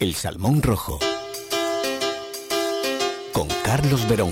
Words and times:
El 0.00 0.14
Salmón 0.14 0.62
Rojo. 0.62 1.00
Con 3.32 3.48
Carlos 3.64 4.08
Verón. 4.08 4.30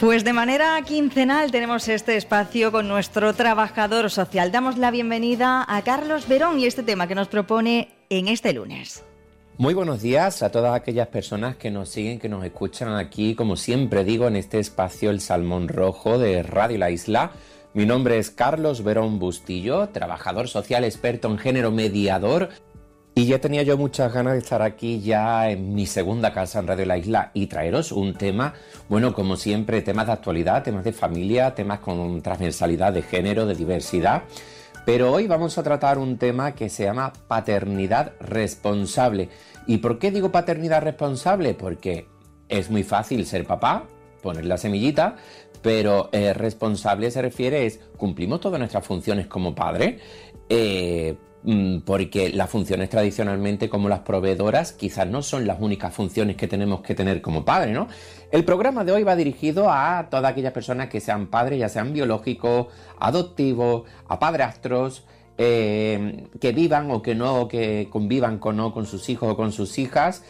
Pues 0.00 0.24
de 0.24 0.32
manera 0.32 0.82
quincenal 0.82 1.52
tenemos 1.52 1.86
este 1.86 2.16
espacio 2.16 2.72
con 2.72 2.88
nuestro 2.88 3.32
trabajador 3.32 4.10
social. 4.10 4.50
Damos 4.50 4.76
la 4.76 4.90
bienvenida 4.90 5.64
a 5.68 5.82
Carlos 5.82 6.26
Verón 6.26 6.58
y 6.58 6.66
este 6.66 6.82
tema 6.82 7.06
que 7.06 7.14
nos 7.14 7.28
propone 7.28 7.90
en 8.10 8.26
este 8.26 8.52
lunes. 8.52 9.04
Muy 9.62 9.74
buenos 9.74 10.02
días 10.02 10.42
a 10.42 10.50
todas 10.50 10.74
aquellas 10.74 11.06
personas 11.06 11.54
que 11.54 11.70
nos 11.70 11.88
siguen, 11.88 12.18
que 12.18 12.28
nos 12.28 12.44
escuchan 12.44 12.96
aquí, 12.96 13.36
como 13.36 13.54
siempre 13.54 14.02
digo, 14.02 14.26
en 14.26 14.34
este 14.34 14.58
espacio 14.58 15.08
El 15.08 15.20
Salmón 15.20 15.68
Rojo 15.68 16.18
de 16.18 16.42
Radio 16.42 16.78
La 16.78 16.90
Isla. 16.90 17.30
Mi 17.72 17.86
nombre 17.86 18.18
es 18.18 18.32
Carlos 18.32 18.82
Verón 18.82 19.20
Bustillo, 19.20 19.90
trabajador 19.90 20.48
social 20.48 20.82
experto 20.82 21.28
en 21.28 21.38
género 21.38 21.70
mediador 21.70 22.48
y 23.14 23.26
ya 23.26 23.40
tenía 23.40 23.62
yo 23.62 23.78
muchas 23.78 24.12
ganas 24.12 24.32
de 24.32 24.40
estar 24.40 24.62
aquí 24.62 25.00
ya 25.00 25.48
en 25.48 25.76
mi 25.76 25.86
segunda 25.86 26.32
casa 26.32 26.58
en 26.58 26.66
Radio 26.66 26.86
La 26.86 26.98
Isla 26.98 27.30
y 27.32 27.46
traeros 27.46 27.92
un 27.92 28.14
tema, 28.14 28.54
bueno, 28.88 29.14
como 29.14 29.36
siempre, 29.36 29.80
temas 29.80 30.08
de 30.08 30.12
actualidad, 30.14 30.64
temas 30.64 30.82
de 30.82 30.92
familia, 30.92 31.54
temas 31.54 31.78
con 31.78 32.20
transversalidad 32.20 32.92
de 32.92 33.02
género, 33.02 33.46
de 33.46 33.54
diversidad. 33.54 34.24
Pero 34.84 35.12
hoy 35.12 35.26
vamos 35.26 35.56
a 35.58 35.62
tratar 35.62 35.98
un 35.98 36.18
tema 36.18 36.52
que 36.52 36.68
se 36.68 36.84
llama 36.84 37.12
paternidad 37.28 38.12
responsable. 38.20 39.28
¿Y 39.66 39.78
por 39.78 39.98
qué 39.98 40.10
digo 40.10 40.32
paternidad 40.32 40.82
responsable? 40.82 41.54
Porque 41.54 42.08
es 42.48 42.70
muy 42.70 42.82
fácil 42.82 43.24
ser 43.26 43.46
papá, 43.46 43.84
poner 44.22 44.44
la 44.44 44.58
semillita, 44.58 45.16
pero 45.62 46.08
eh, 46.12 46.34
responsable 46.34 47.10
se 47.10 47.22
refiere 47.22 47.66
es 47.66 47.78
cumplimos 47.96 48.40
todas 48.40 48.58
nuestras 48.58 48.84
funciones 48.84 49.28
como 49.28 49.54
padre. 49.54 50.00
Eh, 50.48 51.16
Mm, 51.44 51.80
porque 51.80 52.30
las 52.30 52.50
funciones 52.50 52.88
tradicionalmente 52.88 53.68
como 53.68 53.88
las 53.88 54.00
proveedoras 54.00 54.72
quizás 54.72 55.08
no 55.08 55.22
son 55.22 55.44
las 55.44 55.60
únicas 55.60 55.92
funciones 55.92 56.36
que 56.36 56.46
tenemos 56.46 56.82
que 56.82 56.94
tener 56.94 57.20
como 57.20 57.44
padre, 57.44 57.72
¿no? 57.72 57.88
El 58.32 58.46
programa 58.46 58.82
de 58.82 58.92
hoy 58.92 59.02
va 59.02 59.14
dirigido 59.14 59.70
a 59.70 60.08
todas 60.10 60.32
aquellas 60.32 60.54
personas 60.54 60.88
que 60.88 61.00
sean 61.00 61.26
padres, 61.26 61.58
ya 61.58 61.68
sean 61.68 61.92
biológicos, 61.92 62.68
adoptivos, 62.98 63.82
a 64.08 64.18
padrastros, 64.18 65.04
eh, 65.36 66.28
que 66.40 66.52
vivan 66.52 66.90
o 66.90 67.02
que 67.02 67.14
no, 67.14 67.46
que 67.46 67.88
convivan 67.90 68.38
con, 68.38 68.56
no, 68.56 68.72
con 68.72 68.86
sus 68.86 69.10
hijos 69.10 69.30
o 69.30 69.36
con 69.36 69.52
sus 69.52 69.78
hijas. 69.78 70.24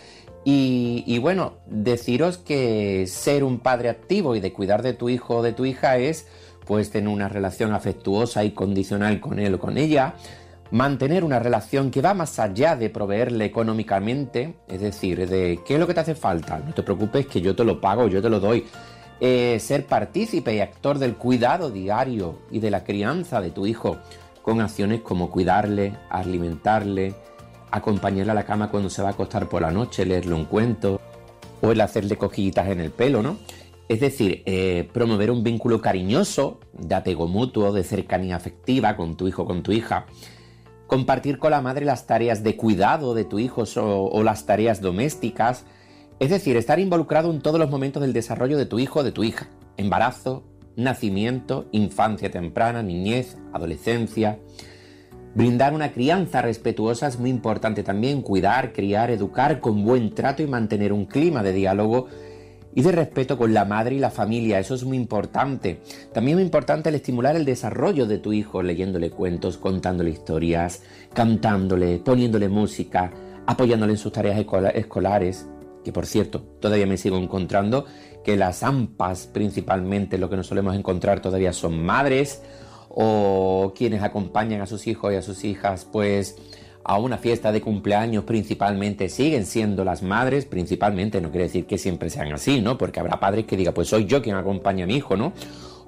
Y, 0.45 1.05
y, 1.07 1.19
bueno, 1.19 1.53
deciros 1.67 2.39
que 2.39 3.07
ser 3.07 3.45
un 3.45 3.61
padre 3.61 3.89
activo 3.89 4.35
y 4.35 4.41
de 4.41 4.53
cuidar 4.53 4.83
de 4.83 4.95
tu 4.95 5.09
hijo 5.09 5.37
o 5.37 5.43
de 5.43 5.53
tu 5.53 5.65
hija 5.65 5.97
es 5.99 6.27
pues 6.67 6.91
tener 6.91 7.09
una 7.09 7.29
relación 7.29 7.73
afectuosa 7.73 8.43
y 8.43 8.51
condicional 8.51 9.21
con 9.21 9.39
él 9.39 9.55
o 9.55 9.59
con 9.61 9.79
ella, 9.79 10.15
mantener 10.73 11.23
una 11.23 11.39
relación 11.39 11.91
que 11.91 12.01
va 12.01 12.15
más 12.15 12.39
allá 12.39 12.77
de 12.77 12.89
proveerle 12.89 13.45
económicamente, 13.45 14.55
es 14.67 14.81
decir, 14.81 15.29
de 15.29 15.61
qué 15.67 15.75
es 15.75 15.81
lo 15.81 15.87
que 15.87 15.93
te 15.93 16.01
hace 16.01 16.15
falta, 16.15 16.59
no 16.59 16.73
te 16.73 16.83
preocupes 16.83 17.27
que 17.27 17.43
yo 17.43 17.55
te 17.55 17.63
lo 17.63 17.79
pago, 17.79 18.09
yo 18.09 18.23
te 18.23 18.31
lo 18.31 18.41
doy. 18.41 18.65
Eh, 19.21 19.59
ser 19.61 19.85
partícipe 19.87 20.55
y 20.55 20.61
actor 20.61 20.99
del 20.99 21.15
cuidado 21.15 21.71
diario 21.71 22.39
y 22.51 22.59
de 22.59 22.71
la 22.71 22.85
crianza 22.85 23.43
de 23.43 23.51
tu 23.51 23.67
hijo 23.67 23.99
con 24.41 24.63
acciones 24.63 25.03
como 25.03 25.31
cuidarle, 25.31 25.93
alimentarle, 26.09 27.15
acompañarle 27.71 28.33
a 28.33 28.35
la 28.35 28.47
cama 28.47 28.71
cuando 28.71 28.89
se 28.89 29.03
va 29.03 29.09
a 29.09 29.13
acostar 29.13 29.51
por 29.51 29.61
la 29.61 29.71
noche, 29.71 30.07
leerle 30.07 30.35
un 30.35 30.47
cuento 30.47 31.01
o 31.61 31.71
el 31.71 31.83
hacerle 31.83 32.17
cojillitas 32.17 32.69
en 32.69 32.81
el 32.81 32.91
pelo, 32.91 33.23
¿no? 33.23 33.37
Es 33.89 34.01
decir, 34.01 34.43
eh, 34.47 34.89
promover 34.91 35.31
un 35.31 35.45
vínculo 35.45 35.83
cariñoso, 35.83 36.61
de 36.73 36.95
apego 36.95 37.29
mutuo, 37.29 37.73
de 37.73 37.85
cercanía 37.85 38.37
afectiva 38.37 38.97
con 38.97 39.17
tu 39.19 39.29
hijo, 39.29 39.45
con 39.45 39.63
tu 39.63 39.71
hija, 39.71 40.07
compartir 40.93 41.39
con 41.39 41.53
la 41.53 41.63
madre 41.63 41.87
las 41.87 42.07
tareas 42.07 42.43
de 42.43 42.55
cuidado 42.55 43.15
de 43.15 43.25
tu 43.25 43.39
hijo 43.39 43.65
o, 43.77 44.23
las 44.23 44.45
tareas 44.45 44.83
domésticas, 44.83 45.65
es 46.21 46.29
decir, 46.29 46.55
estar 46.59 46.79
involucrado 46.79 47.31
en 47.31 47.41
todos 47.41 47.59
los 47.59 47.71
momentos 47.71 48.03
del 48.03 48.13
desarrollo 48.13 48.59
de 48.59 48.67
tu 48.67 48.79
hijo 48.79 48.99
o 48.99 49.03
de 49.03 49.11
tu 49.11 49.25
hija, 49.25 49.49
embarazo, 49.79 50.45
nacimiento, 50.77 51.65
infancia 51.73 52.31
temprana, 52.31 52.83
niñez, 52.83 53.39
adolescencia. 53.55 54.39
Brindar 55.35 55.73
una 55.73 55.93
crianza 55.93 56.43
respetuosa 56.43 57.07
es 57.07 57.19
muy 57.19 57.31
importante 57.31 57.83
también, 57.83 58.21
cuidar, 58.21 58.75
criar, 58.75 59.11
educar 59.11 59.61
con 59.61 59.87
buen 59.87 60.15
trato 60.15 60.43
y 60.43 60.47
mantener 60.47 60.93
un 60.93 61.07
clima 61.07 61.43
de 61.43 61.55
diálogo 61.55 62.09
y 62.75 62.83
de 62.83 62.93
respeto 62.93 63.37
con 63.37 63.53
la 63.53 63.65
madre 63.65 63.97
y 63.97 63.99
la 63.99 64.11
familia, 64.11 64.59
eso 64.59 64.75
es 64.75 64.85
muy 64.85 64.97
importante. 64.97 65.81
También 66.13 66.37
muy 66.37 66.45
importante 66.45 66.89
el 66.89 66.95
estimular 66.95 67.37
el 67.37 67.45
desarrollo 67.45 68.07
de 68.07 68.19
tu 68.19 68.33
hijo 68.33 68.63
leyéndole 68.63 69.11
cuentos, 69.11 69.59
contándole 69.59 70.11
historias, 70.11 70.83
cantándole, 71.13 71.99
poniéndole 71.99 72.49
música, 72.49 73.13
apoyándole 73.47 73.93
en 73.93 73.99
sus 73.99 74.13
tareas 74.13 74.45
escolares, 74.75 75.47
que 75.85 75.93
por 75.93 76.07
cierto, 76.07 76.41
todavía 76.61 76.87
me 76.87 76.97
sigo 76.97 77.19
encontrando 77.19 77.87
que 78.25 78.37
las 78.37 78.63
AMPAs 78.63 79.27
principalmente 79.27 80.19
lo 80.19 80.31
que 80.31 80.37
nos 80.37 80.47
solemos 80.47 80.77
encontrar 80.77 81.21
todavía 81.21 81.53
son 81.53 81.85
madres 81.85 82.43
o 82.89 83.73
quienes 83.77 84.03
acompañan 84.03 84.61
a 84.61 84.67
sus 84.67 84.87
hijos 84.87 85.13
y 85.13 85.17
a 85.17 85.23
sus 85.23 85.45
hijas 85.45 85.87
pues 85.91 86.37
a 86.85 86.99
una 86.99 87.19
fiesta 87.19 87.53
de 87.53 87.61
cumpleaños 87.61 88.25
principalmente 88.25 89.09
siguen 89.09 89.47
siendo 89.47 89.85
las 89.85 90.03
madres, 90.03 90.47
principalmente, 90.47 91.21
no 91.21 91.31
quiere 91.31 91.45
decir 91.45 91.67
que 91.67 91.79
siempre 91.79 92.11
sean 92.11 92.33
así, 92.33 92.61
¿no? 92.61 92.77
Porque 92.79 93.01
habrá 93.01 93.21
padres 93.21 93.47
que 93.47 93.57
digan, 93.57 93.75
pues 93.75 93.89
soy 93.89 94.07
yo 94.07 94.23
quien 94.23 94.37
acompaña 94.37 94.85
a 94.85 94.87
mi 94.87 94.97
hijo, 94.97 95.17
¿no? 95.17 95.33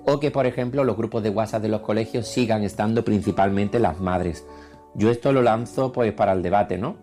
O 0.06 0.20
que, 0.20 0.30
por 0.30 0.46
ejemplo, 0.46 0.84
los 0.84 0.96
grupos 0.96 1.22
de 1.22 1.30
WhatsApp 1.30 1.62
de 1.62 1.68
los 1.68 1.80
colegios 1.80 2.28
sigan 2.28 2.62
estando 2.62 3.04
principalmente 3.04 3.78
las 3.80 4.00
madres. 4.00 4.46
Yo 4.94 5.10
esto 5.10 5.32
lo 5.32 5.42
lanzo 5.42 5.92
pues 5.92 6.12
para 6.12 6.32
el 6.32 6.42
debate, 6.42 6.78
¿no? 6.78 6.96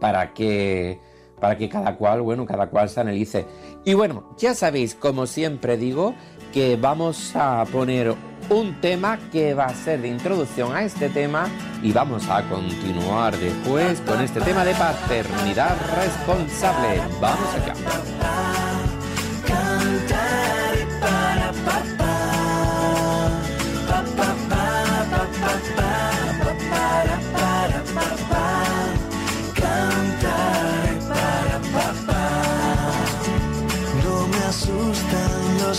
Para 0.00 0.34
que 0.34 0.98
para 1.40 1.56
que 1.56 1.68
cada 1.68 1.96
cual, 1.96 2.22
bueno, 2.22 2.46
cada 2.46 2.68
cual 2.68 2.88
se 2.88 3.00
analice. 3.00 3.46
Y 3.84 3.94
bueno, 3.94 4.34
ya 4.38 4.54
sabéis, 4.54 4.94
como 4.94 5.26
siempre 5.26 5.76
digo, 5.76 6.14
que 6.52 6.76
vamos 6.76 7.34
a 7.34 7.64
poner 7.70 8.14
un 8.50 8.80
tema 8.80 9.18
que 9.30 9.54
va 9.54 9.66
a 9.66 9.74
ser 9.74 10.00
de 10.00 10.08
introducción 10.08 10.74
a 10.74 10.82
este 10.82 11.08
tema 11.10 11.48
y 11.82 11.92
vamos 11.92 12.28
a 12.28 12.42
continuar 12.48 13.36
después 13.36 14.00
con 14.00 14.20
este 14.20 14.40
tema 14.40 14.64
de 14.64 14.74
paternidad 14.74 15.76
responsable. 15.96 17.00
Vamos 17.20 17.54
allá. 17.54 17.74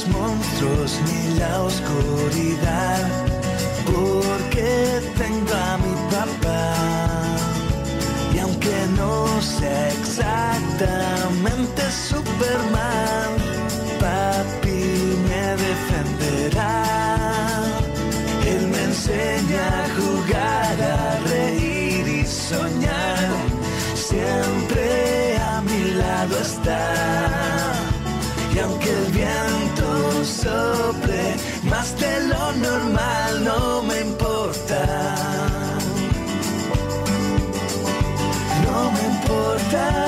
Ni 0.07 1.39
la 1.39 1.63
oscuridad, 1.63 3.09
porque 3.85 5.01
tengo 5.17 5.53
a 5.53 5.77
mi 5.77 5.93
papá. 6.11 6.75
Y 8.33 8.39
aunque 8.39 8.75
no 8.97 9.41
sea 9.41 9.89
exactamente 9.89 11.08
sople 30.41 31.35
más 31.63 32.00
de 32.00 32.27
lo 32.27 32.51
normal, 32.53 33.44
no 33.44 33.83
me 33.83 34.00
importa. 34.01 34.81
No 38.65 38.91
me 38.91 39.01
importa. 39.13 39.99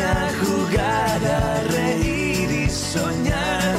A 0.00 0.30
jugar, 0.42 1.20
a 1.24 1.62
reír 1.72 2.50
y 2.50 2.68
soñar. 2.68 3.76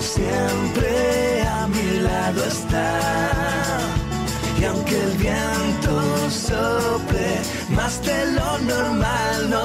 Siempre 0.00 1.42
a 1.42 1.66
mi 1.66 2.00
lado 2.00 2.44
está. 2.44 3.00
Y 4.60 4.64
aunque 4.64 4.96
el 5.02 5.12
viento 5.12 6.30
sople 6.30 7.28
más 7.70 8.02
de 8.02 8.32
lo 8.32 8.58
normal, 8.58 9.50
no 9.50 9.63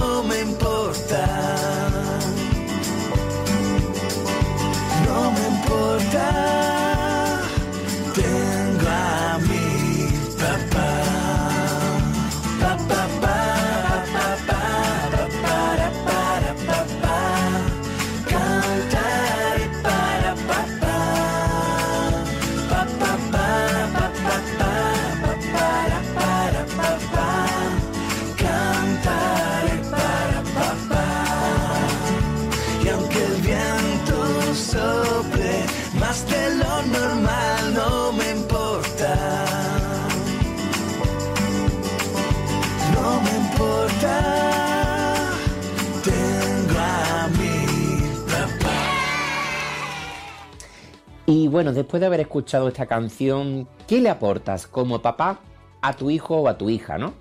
Y 51.29 51.47
bueno, 51.47 51.73
después 51.73 51.99
de 52.01 52.07
haber 52.07 52.21
escuchado 52.21 52.67
esta 52.67 52.87
canción, 52.87 53.67
¿qué 53.87 54.01
le 54.01 54.09
aportas 54.09 54.65
como 54.65 55.03
papá 55.03 55.41
a 55.79 55.95
tu 55.95 56.09
hijo 56.09 56.37
o 56.37 56.47
a 56.47 56.57
tu 56.57 56.71
hija, 56.71 56.97
no? 56.97 57.13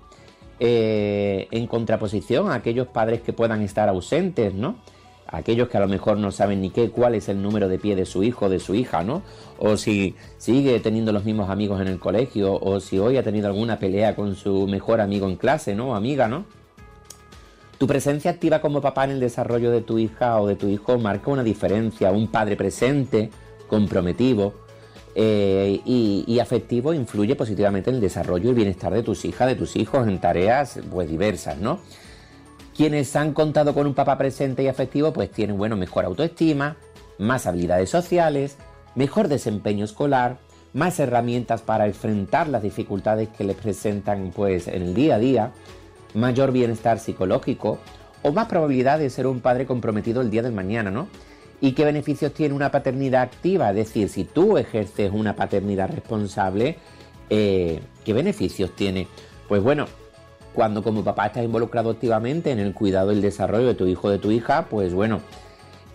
Eh, 0.59 1.47
en 1.51 1.67
contraposición 1.67 2.49
a 2.49 2.55
aquellos 2.55 2.87
padres 2.87 3.21
que 3.21 3.33
puedan 3.33 3.61
estar 3.61 3.87
ausentes, 3.87 4.51
¿no? 4.55 4.79
Aquellos 5.27 5.69
que 5.69 5.77
a 5.77 5.81
lo 5.81 5.87
mejor 5.87 6.17
no 6.17 6.31
saben 6.31 6.59
ni 6.59 6.71
qué, 6.71 6.89
cuál 6.89 7.13
es 7.13 7.29
el 7.29 7.39
número 7.39 7.69
de 7.69 7.77
pie 7.77 7.95
de 7.95 8.07
su 8.07 8.23
hijo 8.23 8.47
o 8.47 8.49
de 8.49 8.59
su 8.59 8.73
hija, 8.73 9.03
¿no? 9.03 9.21
O 9.59 9.77
si 9.77 10.15
sigue 10.39 10.79
teniendo 10.79 11.11
los 11.11 11.23
mismos 11.23 11.51
amigos 11.51 11.79
en 11.79 11.87
el 11.87 11.99
colegio, 11.99 12.59
o 12.59 12.79
si 12.79 12.97
hoy 12.97 13.15
ha 13.17 13.21
tenido 13.21 13.45
alguna 13.45 13.77
pelea 13.77 14.15
con 14.15 14.33
su 14.33 14.65
mejor 14.65 15.01
amigo 15.01 15.27
en 15.27 15.35
clase, 15.35 15.75
¿no? 15.75 15.89
O 15.89 15.93
amiga, 15.93 16.27
¿no? 16.27 16.45
Tu 17.77 17.85
presencia 17.85 18.31
activa 18.31 18.59
como 18.59 18.81
papá 18.81 19.03
en 19.03 19.11
el 19.11 19.19
desarrollo 19.19 19.69
de 19.69 19.81
tu 19.81 19.99
hija 19.99 20.41
o 20.41 20.47
de 20.47 20.55
tu 20.55 20.67
hijo 20.67 20.97
marca 20.97 21.29
una 21.29 21.43
diferencia. 21.43 22.11
Un 22.11 22.27
padre 22.27 22.55
presente, 22.57 23.29
comprometido 23.69 24.53
eh, 25.15 25.81
y, 25.85 26.39
afectivo 26.39 26.93
influye 26.93 27.35
positivamente 27.35 27.89
en 27.89 27.97
el 27.97 28.01
desarrollo 28.01 28.51
y 28.51 28.53
bienestar 28.53 28.93
de 28.93 29.03
tus 29.03 29.25
hijas, 29.25 29.47
de 29.47 29.55
tus 29.55 29.75
hijos 29.75 30.07
en 30.07 30.19
tareas 30.19 30.79
pues 30.91 31.09
diversas, 31.09 31.57
¿no? 31.57 31.79
Quienes 32.75 33.15
han 33.15 33.33
contado 33.33 33.73
con 33.73 33.87
un 33.87 33.93
papá 33.93 34.17
presente 34.17 34.63
y 34.63 34.67
afectivo 34.67 35.11
pues 35.11 35.31
tienen, 35.31 35.57
bueno, 35.57 35.75
mejor 35.75 36.05
autoestima, 36.05 36.77
más 37.17 37.47
habilidades 37.47 37.89
sociales, 37.89 38.57
mejor 38.95 39.27
desempeño 39.27 39.83
escolar, 39.83 40.37
más 40.73 40.99
herramientas 40.99 41.61
para 41.61 41.87
enfrentar 41.87 42.47
las 42.47 42.61
dificultades 42.61 43.29
que 43.29 43.43
les 43.43 43.57
presentan 43.57 44.31
pues 44.33 44.67
en 44.67 44.83
el 44.83 44.93
día 44.93 45.15
a 45.15 45.19
día, 45.19 45.51
mayor 46.13 46.51
bienestar 46.51 46.99
psicológico 46.99 47.79
o 48.21 48.31
más 48.31 48.47
probabilidad 48.47 48.99
de 48.99 49.09
ser 49.09 49.27
un 49.27 49.41
padre 49.41 49.65
comprometido 49.65 50.21
el 50.21 50.29
día 50.29 50.43
del 50.43 50.53
mañana, 50.53 50.91
¿no? 50.91 51.07
¿Y 51.61 51.73
qué 51.73 51.83
beneficios 51.83 52.33
tiene 52.33 52.55
una 52.55 52.71
paternidad 52.71 53.23
activa? 53.23 53.69
Es 53.69 53.75
decir, 53.75 54.09
si 54.09 54.23
tú 54.23 54.57
ejerces 54.57 55.11
una 55.13 55.35
paternidad 55.35 55.89
responsable, 55.89 56.77
eh, 57.29 57.81
¿qué 58.05 58.13
beneficios 58.13 58.75
tiene? 58.75 59.07
Pues 59.47 59.61
bueno, 59.61 59.87
cuando 60.53 60.81
como 60.83 61.03
papá 61.03 61.27
estás 61.27 61.43
involucrado 61.43 61.89
activamente 61.89 62.51
en 62.51 62.59
el 62.59 62.73
cuidado 62.73 63.11
y 63.11 63.15
el 63.15 63.21
desarrollo 63.21 63.67
de 63.67 63.75
tu 63.75 63.87
hijo 63.87 64.07
o 64.07 64.11
de 64.11 64.19
tu 64.19 64.31
hija, 64.31 64.67
pues 64.69 64.93
bueno, 64.93 65.21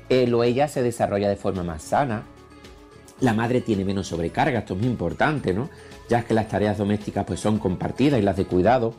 él 0.09 0.35
o 0.35 0.45
ella 0.45 0.69
se 0.69 0.83
desarrolla 0.83 1.29
de 1.29 1.37
forma 1.37 1.63
más 1.63 1.83
sana, 1.83 2.25
la 3.21 3.33
madre 3.33 3.61
tiene 3.61 3.85
menos 3.85 4.09
sobrecarga, 4.09 4.61
esto 4.61 4.75
es 4.75 4.81
muy 4.81 4.89
importante, 4.89 5.55
¿no? 5.55 5.71
Ya 6.09 6.25
que 6.25 6.35
las 6.35 6.49
tareas 6.49 6.79
domésticas 6.79 7.25
pues 7.25 7.41
son 7.41 7.59
compartidas 7.59 8.21
y 8.21 8.23
las 8.23 8.37
de 8.37 8.45
cuidado, 8.45 8.95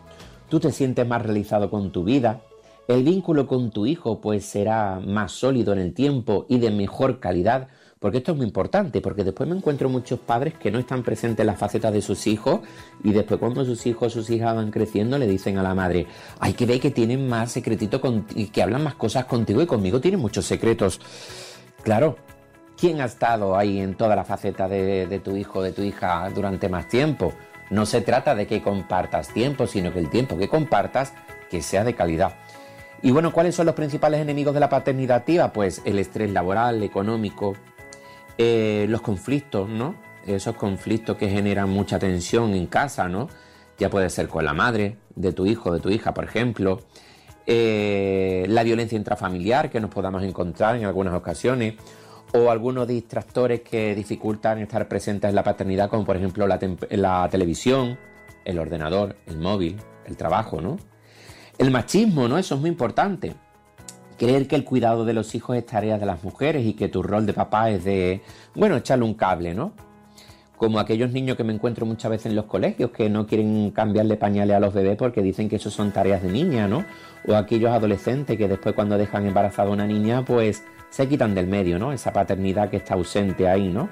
tú 0.49 0.59
te 0.59 0.71
sientes 0.71 1.07
más 1.07 1.21
realizado 1.21 1.69
con 1.69 1.91
tu 1.91 2.03
vida, 2.03 2.41
el 2.87 3.03
vínculo 3.03 3.47
con 3.47 3.71
tu 3.71 3.85
hijo 3.85 4.21
pues 4.21 4.45
será 4.45 4.99
más 4.99 5.31
sólido 5.31 5.73
en 5.73 5.79
el 5.79 5.93
tiempo 5.93 6.45
y 6.49 6.59
de 6.59 6.69
mejor 6.69 7.19
calidad, 7.19 7.67
porque 7.99 8.19
esto 8.19 8.33
es 8.33 8.37
muy 8.37 8.45
importante, 8.45 9.01
porque 9.01 9.23
después 9.23 9.49
me 9.49 9.55
encuentro 9.55 9.89
muchos 9.89 10.19
padres 10.19 10.53
que 10.53 10.69
no 10.69 10.77
están 10.77 11.01
presentes 11.01 11.39
en 11.39 11.47
las 11.47 11.57
facetas 11.57 11.91
de 11.91 12.01
sus 12.01 12.27
hijos 12.27 12.59
y 13.03 13.11
después 13.11 13.39
cuando 13.39 13.65
sus 13.65 13.85
hijos 13.87 14.15
o 14.15 14.21
sus 14.21 14.29
hijas 14.29 14.55
van 14.55 14.69
creciendo 14.69 15.17
le 15.17 15.27
dicen 15.27 15.57
a 15.57 15.63
la 15.63 15.73
madre, 15.73 16.05
hay 16.39 16.53
que 16.53 16.67
ver 16.67 16.79
que 16.79 16.91
tienen 16.91 17.27
más 17.27 17.51
secretito 17.51 18.01
y 18.35 18.47
que 18.47 18.61
hablan 18.61 18.83
más 18.83 18.95
cosas 18.95 19.25
contigo 19.25 19.61
y 19.61 19.65
conmigo 19.65 19.99
tienen 19.99 20.19
muchos 20.19 20.45
secretos. 20.45 20.99
Claro, 21.81 22.17
¿quién 22.77 23.01
ha 23.01 23.05
estado 23.05 23.57
ahí 23.57 23.79
en 23.79 23.95
toda 23.95 24.15
la 24.15 24.23
faceta 24.23 24.67
de, 24.67 25.07
de 25.07 25.19
tu 25.19 25.35
hijo 25.35 25.63
de 25.63 25.71
tu 25.71 25.81
hija 25.81 26.29
durante 26.29 26.69
más 26.69 26.87
tiempo? 26.87 27.33
No 27.71 27.87
se 27.87 28.01
trata 28.01 28.35
de 28.35 28.45
que 28.45 28.61
compartas 28.61 29.29
tiempo, 29.29 29.65
sino 29.65 29.91
que 29.91 29.97
el 29.97 30.11
tiempo 30.11 30.37
que 30.37 30.47
compartas 30.47 31.13
que 31.49 31.63
sea 31.63 31.83
de 31.83 31.95
calidad. 31.95 32.35
Y 33.05 33.11
bueno, 33.11 33.31
¿cuáles 33.31 33.53
son 33.53 33.67
los 33.67 33.75
principales 33.75 34.19
enemigos 34.19 34.55
de 34.55 34.59
la 34.59 34.67
paternidad 34.67 35.17
activa? 35.17 35.53
Pues 35.53 35.79
el 35.85 35.99
estrés 35.99 36.31
laboral, 36.31 36.81
económico, 36.81 37.53
eh, 38.39 38.87
los 38.89 39.01
conflictos, 39.01 39.69
¿no? 39.69 39.93
Esos 40.25 40.55
conflictos 40.55 41.15
que 41.15 41.29
generan 41.29 41.69
mucha 41.69 41.99
tensión 41.99 42.55
en 42.55 42.65
casa, 42.65 43.07
¿no? 43.07 43.29
Ya 43.77 43.91
puede 43.91 44.09
ser 44.09 44.27
con 44.27 44.43
la 44.43 44.55
madre 44.55 44.97
de 45.15 45.33
tu 45.33 45.45
hijo, 45.45 45.71
de 45.71 45.81
tu 45.81 45.91
hija, 45.91 46.15
por 46.15 46.23
ejemplo. 46.23 46.79
Eh, 47.45 48.47
la 48.49 48.63
violencia 48.63 48.97
intrafamiliar 48.97 49.69
que 49.69 49.79
nos 49.79 49.91
podamos 49.91 50.23
encontrar 50.23 50.75
en 50.75 50.85
algunas 50.85 51.13
ocasiones. 51.13 51.75
O 52.33 52.49
algunos 52.49 52.87
distractores 52.87 53.61
que 53.61 53.93
dificultan 53.93 54.57
estar 54.57 54.87
presentes 54.87 55.29
en 55.29 55.35
la 55.35 55.43
paternidad, 55.43 55.91
como 55.91 56.05
por 56.05 56.17
ejemplo 56.17 56.47
la, 56.47 57.29
televisión, 57.29 57.99
el 58.45 58.57
ordenador, 58.57 59.15
el 59.27 59.37
móvil, 59.37 59.77
el 60.07 60.17
trabajo, 60.17 60.59
¿no? 60.59 60.79
El 61.57 61.71
machismo, 61.71 62.27
¿no? 62.27 62.37
Eso 62.37 62.55
es 62.55 62.61
muy 62.61 62.69
importante. 62.69 63.33
Creer 64.17 64.47
que 64.47 64.55
el 64.55 64.63
cuidado 64.63 65.05
de 65.05 65.13
los 65.13 65.35
hijos 65.35 65.57
es 65.57 65.65
tarea 65.65 65.97
de 65.97 66.05
las 66.05 66.23
mujeres 66.23 66.65
y 66.65 66.73
que 66.73 66.89
tu 66.89 67.01
rol 67.01 67.25
de 67.25 67.33
papá 67.33 67.69
es 67.69 67.83
de, 67.83 68.21
bueno, 68.55 68.77
echarle 68.77 69.05
un 69.05 69.13
cable, 69.13 69.53
¿no? 69.53 69.73
Como 70.57 70.79
aquellos 70.79 71.11
niños 71.11 71.35
que 71.35 71.43
me 71.43 71.53
encuentro 71.53 71.85
muchas 71.85 72.11
veces 72.11 72.27
en 72.27 72.35
los 72.35 72.45
colegios 72.45 72.91
que 72.91 73.09
no 73.09 73.27
quieren 73.27 73.71
cambiarle 73.71 74.15
pañales 74.15 74.55
a 74.55 74.59
los 74.59 74.73
bebés 74.73 74.95
porque 74.95 75.21
dicen 75.21 75.49
que 75.49 75.57
eso 75.57 75.69
son 75.69 75.91
tareas 75.91 76.23
de 76.23 76.31
niña, 76.31 76.67
¿no? 76.67 76.85
O 77.27 77.35
aquellos 77.35 77.71
adolescentes 77.71 78.37
que 78.37 78.47
después 78.47 78.73
cuando 78.73 78.97
dejan 78.97 79.25
embarazada 79.25 79.69
a 79.69 79.73
una 79.73 79.85
niña, 79.85 80.23
pues 80.23 80.63
se 80.89 81.07
quitan 81.09 81.35
del 81.35 81.47
medio, 81.47 81.77
¿no? 81.77 81.91
Esa 81.91 82.13
paternidad 82.13 82.69
que 82.69 82.77
está 82.77 82.93
ausente 82.93 83.49
ahí, 83.49 83.67
¿no? 83.67 83.89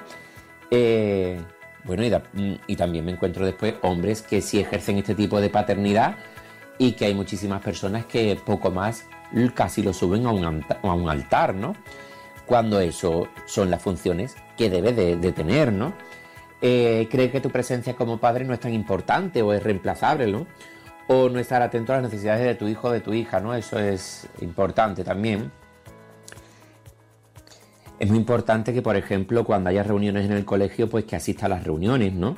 Eh, 0.71 1.37
bueno, 1.83 2.03
y, 2.03 2.59
y 2.67 2.75
también 2.77 3.03
me 3.03 3.11
encuentro 3.11 3.45
después 3.45 3.75
hombres 3.81 4.21
que 4.21 4.41
sí 4.41 4.59
ejercen 4.59 4.97
este 4.97 5.15
tipo 5.15 5.41
de 5.41 5.49
paternidad 5.49 6.15
y 6.77 6.93
que 6.93 7.05
hay 7.05 7.13
muchísimas 7.13 7.61
personas 7.61 8.05
que 8.05 8.37
poco 8.43 8.71
más 8.71 9.05
casi 9.55 9.81
lo 9.81 9.93
suben 9.93 10.25
a 10.25 10.31
un, 10.31 10.63
a 10.83 10.93
un 10.93 11.09
altar, 11.09 11.55
¿no? 11.55 11.75
Cuando 12.45 12.79
eso 12.79 13.27
son 13.45 13.71
las 13.71 13.81
funciones 13.81 14.35
que 14.57 14.69
debe 14.69 14.93
de, 14.93 15.15
de 15.15 15.31
tener, 15.31 15.71
¿no? 15.71 15.93
Eh, 16.65 17.09
cree 17.11 17.29
que 17.29 17.41
tu 17.41 17.49
presencia 17.49 17.93
como 17.93 18.19
padre 18.19 18.45
no 18.45 18.53
es 18.53 18.59
tan 18.61 18.73
importante 18.73 19.41
o 19.41 19.51
es 19.51 19.61
reemplazable, 19.61 20.31
¿no? 20.31 20.47
O 21.07 21.27
no 21.27 21.39
estar 21.39 21.61
atento 21.61 21.91
a 21.91 21.97
las 21.97 22.05
necesidades 22.05 22.45
de 22.45 22.55
tu 22.55 22.67
hijo 22.67 22.87
o 22.87 22.91
de 22.91 23.01
tu 23.01 23.13
hija, 23.13 23.39
¿no? 23.41 23.53
Eso 23.53 23.79
es 23.79 24.29
importante 24.39 25.03
también. 25.03 25.51
Es 27.99 28.09
muy 28.09 28.17
importante 28.17 28.73
que, 28.73 28.81
por 28.81 28.95
ejemplo, 28.95 29.43
cuando 29.43 29.69
haya 29.69 29.83
reuniones 29.83 30.25
en 30.25 30.31
el 30.31 30.45
colegio, 30.45 30.89
pues 30.89 31.05
que 31.05 31.15
asista 31.15 31.47
a 31.47 31.49
las 31.49 31.63
reuniones, 31.65 32.13
¿no? 32.13 32.35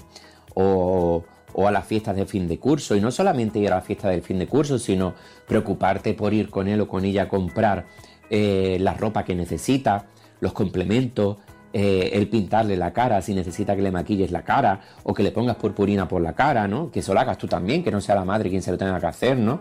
O, 0.56 1.24
o 1.58 1.68
a 1.68 1.72
las 1.72 1.86
fiestas 1.86 2.16
de 2.16 2.26
fin 2.26 2.48
de 2.48 2.60
curso. 2.60 2.96
Y 2.96 3.02
no 3.02 3.12
solamente 3.12 3.60
ir 3.60 3.72
a 3.72 3.76
la 3.76 3.82
fiesta 3.82 4.10
del 4.10 4.22
fin 4.22 4.40
de 4.40 4.48
curso, 4.48 4.78
sino 4.78 5.14
preocuparte 5.48 6.14
por 6.14 6.34
ir 6.34 6.50
con 6.50 6.68
él 6.68 6.82
o 6.82 6.88
con 6.88 7.06
ella 7.06 7.24
a 7.24 7.30
comprar 7.30 7.86
eh, 8.30 8.78
la 8.82 8.94
ropa 8.94 9.24
que 9.24 9.36
necesita, 9.36 10.08
los 10.42 10.52
complementos, 10.52 11.38
eh, 11.72 12.12
el 12.14 12.28
pintarle 12.28 12.78
la 12.78 12.94
cara 12.94 13.22
si 13.22 13.34
necesita 13.34 13.76
que 13.76 13.82
le 13.82 13.92
maquilles 13.92 14.32
la 14.32 14.44
cara 14.44 14.82
o 15.04 15.14
que 15.14 15.24
le 15.24 15.32
pongas 15.32 15.56
purpurina 15.56 16.08
por 16.08 16.22
la 16.22 16.34
cara, 16.34 16.68
¿no? 16.68 16.92
Que 16.92 17.00
eso 17.00 17.14
lo 17.14 17.20
hagas 17.22 17.38
tú 17.38 17.48
también, 17.48 17.84
que 17.84 17.92
no 17.92 18.02
sea 18.02 18.16
la 18.16 18.26
madre 18.26 18.50
quien 18.50 18.62
se 18.62 18.72
lo 18.72 18.78
tenga 18.78 19.00
que 19.00 19.08
hacer, 19.08 19.38
¿no? 19.38 19.60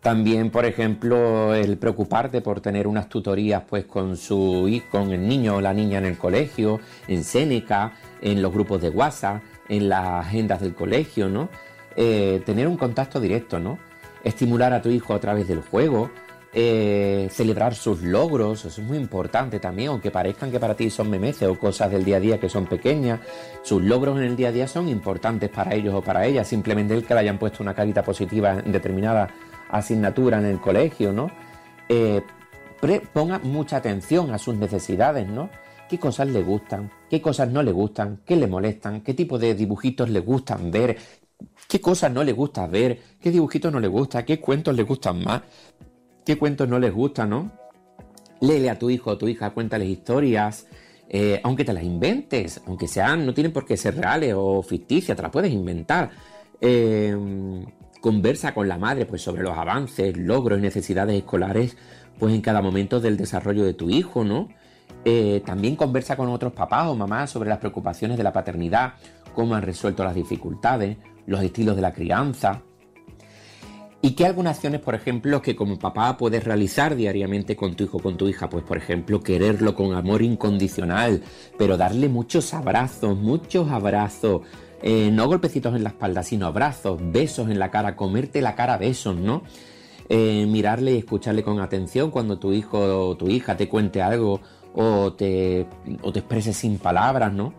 También, 0.00 0.50
por 0.50 0.64
ejemplo, 0.64 1.54
el 1.54 1.76
preocuparte 1.76 2.40
por 2.40 2.62
tener 2.62 2.86
unas 2.86 3.10
tutorías 3.10 3.62
pues 3.68 3.84
con 3.84 4.16
su 4.16 4.80
con 4.90 5.12
el 5.12 5.28
niño 5.28 5.56
o 5.56 5.60
la 5.60 5.74
niña 5.74 5.98
en 5.98 6.06
el 6.06 6.16
colegio, 6.16 6.80
en 7.06 7.24
Seneca, 7.24 7.92
en 8.22 8.40
los 8.40 8.50
grupos 8.50 8.80
de 8.80 8.88
WhatsApp, 8.88 9.42
en 9.70 9.88
las 9.88 10.26
agendas 10.26 10.60
del 10.60 10.74
colegio, 10.74 11.28
¿no? 11.28 11.48
Eh, 11.96 12.42
tener 12.44 12.66
un 12.66 12.76
contacto 12.76 13.20
directo, 13.20 13.58
¿no? 13.60 13.78
Estimular 14.24 14.72
a 14.72 14.82
tu 14.82 14.90
hijo 14.90 15.14
a 15.14 15.20
través 15.20 15.46
del 15.46 15.60
juego, 15.60 16.10
eh, 16.52 17.28
celebrar 17.30 17.76
sus 17.76 18.02
logros, 18.02 18.64
eso 18.64 18.80
es 18.80 18.86
muy 18.86 18.98
importante 18.98 19.60
también, 19.60 19.90
aunque 19.90 20.10
parezcan 20.10 20.50
que 20.50 20.58
para 20.58 20.74
ti 20.74 20.90
son 20.90 21.08
memeces 21.08 21.48
o 21.48 21.56
cosas 21.56 21.88
del 21.92 22.04
día 22.04 22.16
a 22.16 22.20
día 22.20 22.40
que 22.40 22.48
son 22.48 22.66
pequeñas, 22.66 23.20
sus 23.62 23.80
logros 23.80 24.18
en 24.18 24.24
el 24.24 24.36
día 24.36 24.48
a 24.48 24.52
día 24.52 24.66
son 24.66 24.88
importantes 24.88 25.48
para 25.48 25.72
ellos 25.72 25.94
o 25.94 26.02
para 26.02 26.26
ellas, 26.26 26.48
simplemente 26.48 26.92
el 26.92 27.06
que 27.06 27.14
le 27.14 27.20
hayan 27.20 27.38
puesto 27.38 27.62
una 27.62 27.72
carita 27.72 28.02
positiva 28.02 28.58
en 28.58 28.72
determinada 28.72 29.28
asignatura 29.70 30.38
en 30.38 30.46
el 30.46 30.60
colegio, 30.60 31.12
¿no? 31.12 31.30
Eh, 31.88 32.22
ponga 33.12 33.38
mucha 33.38 33.76
atención 33.76 34.32
a 34.34 34.38
sus 34.38 34.56
necesidades, 34.56 35.28
¿no? 35.28 35.48
¿Qué 35.88 35.98
cosas 35.98 36.26
le 36.26 36.42
gustan? 36.42 36.90
¿Qué 37.10 37.20
cosas 37.20 37.50
no 37.50 37.62
le 37.62 37.72
gustan? 37.72 38.20
¿Qué 38.24 38.36
le 38.36 38.46
molestan? 38.46 39.02
¿Qué 39.02 39.12
tipo 39.12 39.38
de 39.38 39.54
dibujitos 39.54 40.08
le 40.08 40.20
gustan 40.20 40.70
ver? 40.70 40.96
¿Qué 41.68 41.80
cosas 41.80 42.12
no 42.12 42.24
le 42.24 42.32
gusta 42.32 42.66
ver? 42.66 42.98
¿Qué 43.20 43.30
dibujitos 43.30 43.72
no 43.72 43.80
le 43.80 43.88
gusta? 43.88 44.24
¿Qué 44.24 44.40
cuentos 44.40 44.74
le 44.74 44.84
gustan 44.84 45.22
más? 45.22 45.42
qué 46.24 46.38
cuentos 46.38 46.68
no 46.68 46.78
les 46.78 46.92
gusta, 46.92 47.26
¿no? 47.26 47.50
Léele 48.40 48.70
a 48.70 48.78
tu 48.78 48.88
hijo 48.88 49.10
o 49.10 49.18
tu 49.18 49.26
hija, 49.26 49.50
cuéntales 49.50 49.88
historias, 49.88 50.66
eh, 51.08 51.40
aunque 51.42 51.64
te 51.64 51.72
las 51.72 51.82
inventes, 51.82 52.60
aunque 52.66 52.86
sean, 52.86 53.26
no 53.26 53.34
tienen 53.34 53.52
por 53.52 53.66
qué 53.66 53.76
ser 53.76 53.96
reales 53.96 54.34
o 54.36 54.62
ficticias, 54.62 55.16
te 55.16 55.22
las 55.22 55.32
puedes 55.32 55.52
inventar. 55.52 56.10
Eh, 56.60 57.16
conversa 58.00 58.54
con 58.54 58.68
la 58.68 58.78
madre 58.78 59.06
pues, 59.06 59.22
sobre 59.22 59.42
los 59.42 59.58
avances, 59.58 60.16
logros 60.16 60.60
y 60.60 60.62
necesidades 60.62 61.16
escolares 61.16 61.76
pues, 62.18 62.32
en 62.32 62.40
cada 62.40 62.62
momento 62.62 63.00
del 63.00 63.16
desarrollo 63.16 63.64
de 63.64 63.74
tu 63.74 63.90
hijo, 63.90 64.24
¿no? 64.24 64.48
Eh, 65.04 65.42
también 65.46 65.76
conversa 65.76 66.16
con 66.16 66.28
otros 66.28 66.52
papás 66.52 66.86
o 66.88 66.94
mamás 66.94 67.30
sobre 67.30 67.48
las 67.48 67.58
preocupaciones 67.58 68.16
de 68.18 68.24
la 68.24 68.32
paternidad, 68.32 68.94
cómo 69.34 69.54
han 69.54 69.62
resuelto 69.62 70.04
las 70.04 70.14
dificultades, 70.14 70.98
los 71.26 71.42
estilos 71.42 71.76
de 71.76 71.82
la 71.82 71.92
crianza, 71.92 72.62
¿Y 74.02 74.12
qué 74.12 74.24
algunas 74.24 74.56
acciones, 74.56 74.80
por 74.80 74.94
ejemplo, 74.94 75.42
que 75.42 75.54
como 75.54 75.78
papá 75.78 76.16
puedes 76.16 76.42
realizar 76.42 76.96
diariamente 76.96 77.54
con 77.54 77.74
tu 77.74 77.84
hijo 77.84 77.98
o 77.98 78.00
con 78.00 78.16
tu 78.16 78.28
hija? 78.28 78.48
Pues, 78.48 78.64
por 78.64 78.78
ejemplo, 78.78 79.20
quererlo 79.20 79.74
con 79.74 79.92
amor 79.92 80.22
incondicional, 80.22 81.22
pero 81.58 81.76
darle 81.76 82.08
muchos 82.08 82.54
abrazos, 82.54 83.18
muchos 83.18 83.70
abrazos. 83.70 84.40
Eh, 84.82 85.10
no 85.12 85.26
golpecitos 85.26 85.76
en 85.76 85.82
la 85.82 85.90
espalda, 85.90 86.22
sino 86.22 86.46
abrazos, 86.46 86.98
besos 87.12 87.50
en 87.50 87.58
la 87.58 87.70
cara, 87.70 87.94
comerte 87.94 88.40
la 88.40 88.54
cara 88.54 88.78
besos, 88.78 89.16
¿no? 89.16 89.42
Eh, 90.08 90.46
mirarle 90.48 90.94
y 90.94 90.98
escucharle 90.98 91.42
con 91.42 91.60
atención 91.60 92.10
cuando 92.10 92.38
tu 92.38 92.54
hijo 92.54 93.08
o 93.08 93.16
tu 93.18 93.28
hija 93.28 93.58
te 93.58 93.68
cuente 93.68 94.00
algo 94.00 94.40
o 94.74 95.12
te, 95.12 95.66
o 96.02 96.12
te 96.12 96.20
exprese 96.20 96.52
sin 96.52 96.78
palabras, 96.78 97.32
¿no? 97.32 97.54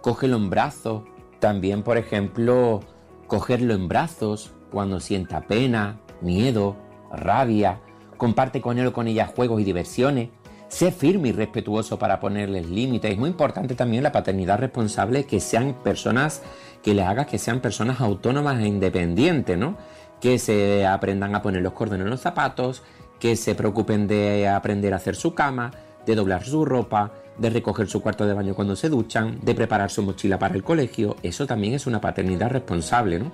Cógelo 0.00 0.36
en 0.36 0.50
brazos. 0.50 1.02
También, 1.40 1.82
por 1.82 1.98
ejemplo, 1.98 2.80
cogerlo 3.26 3.74
en 3.74 3.88
brazos, 3.88 4.52
cuando 4.70 5.00
sienta 5.00 5.42
pena, 5.42 6.00
miedo, 6.20 6.76
rabia, 7.12 7.80
comparte 8.16 8.60
con 8.60 8.78
él 8.78 8.86
o 8.86 8.92
con 8.92 9.08
ella 9.08 9.26
juegos 9.26 9.60
y 9.60 9.64
diversiones. 9.64 10.30
Sé 10.68 10.90
firme 10.90 11.28
y 11.28 11.32
respetuoso 11.32 11.98
para 11.98 12.18
ponerles 12.18 12.70
límites. 12.70 13.12
Es 13.12 13.18
muy 13.18 13.28
importante 13.28 13.74
también 13.74 14.02
la 14.02 14.12
paternidad 14.12 14.58
responsable, 14.58 15.24
que 15.24 15.38
sean 15.38 15.74
personas, 15.82 16.42
que 16.82 16.94
les 16.94 17.04
hagas 17.04 17.26
que 17.26 17.38
sean 17.38 17.60
personas 17.60 18.00
autónomas 18.00 18.58
e 18.60 18.66
independientes, 18.66 19.58
¿no? 19.58 19.76
Que 20.20 20.38
se 20.38 20.86
aprendan 20.86 21.34
a 21.34 21.42
poner 21.42 21.62
los 21.62 21.74
cordones 21.74 22.04
en 22.04 22.10
los 22.10 22.20
zapatos, 22.20 22.82
que 23.20 23.36
se 23.36 23.54
preocupen 23.54 24.06
de 24.06 24.48
aprender 24.48 24.94
a 24.94 24.96
hacer 24.96 25.14
su 25.14 25.34
cama, 25.34 25.72
de 26.06 26.14
doblar 26.14 26.44
su 26.44 26.64
ropa, 26.64 27.12
de 27.38 27.50
recoger 27.50 27.88
su 27.88 28.00
cuarto 28.02 28.26
de 28.26 28.34
baño 28.34 28.54
cuando 28.54 28.76
se 28.76 28.88
duchan, 28.88 29.38
de 29.42 29.54
preparar 29.54 29.90
su 29.90 30.02
mochila 30.02 30.38
para 30.38 30.54
el 30.54 30.62
colegio. 30.62 31.16
Eso 31.22 31.46
también 31.46 31.74
es 31.74 31.86
una 31.86 32.00
paternidad 32.00 32.50
responsable, 32.50 33.18
¿no? 33.18 33.32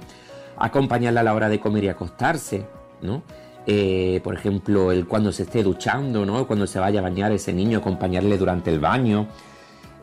acompañarla 0.59 1.21
a 1.21 1.25
la 1.25 1.35
hora 1.35 1.49
de 1.49 1.61
comer 1.61 1.85
y 1.85 1.89
acostarse, 1.89 2.67
¿no? 3.01 3.23
Eh, 3.67 4.21
por 4.25 4.35
ejemplo, 4.35 4.93
el 4.93 5.07
cuando 5.07 5.31
se 5.31 5.45
esté 5.45 5.63
duchando, 5.63 6.25
¿no? 6.25 6.47
Cuando 6.47 6.67
se 6.67 6.79
vaya 6.79 7.01
a 7.01 7.03
bañar 7.03 7.33
ese 7.33 7.53
niño, 7.53 7.79
acompañarle 7.79 8.39
durante 8.39 8.71
el 8.71 8.81
baño. 8.81 9.29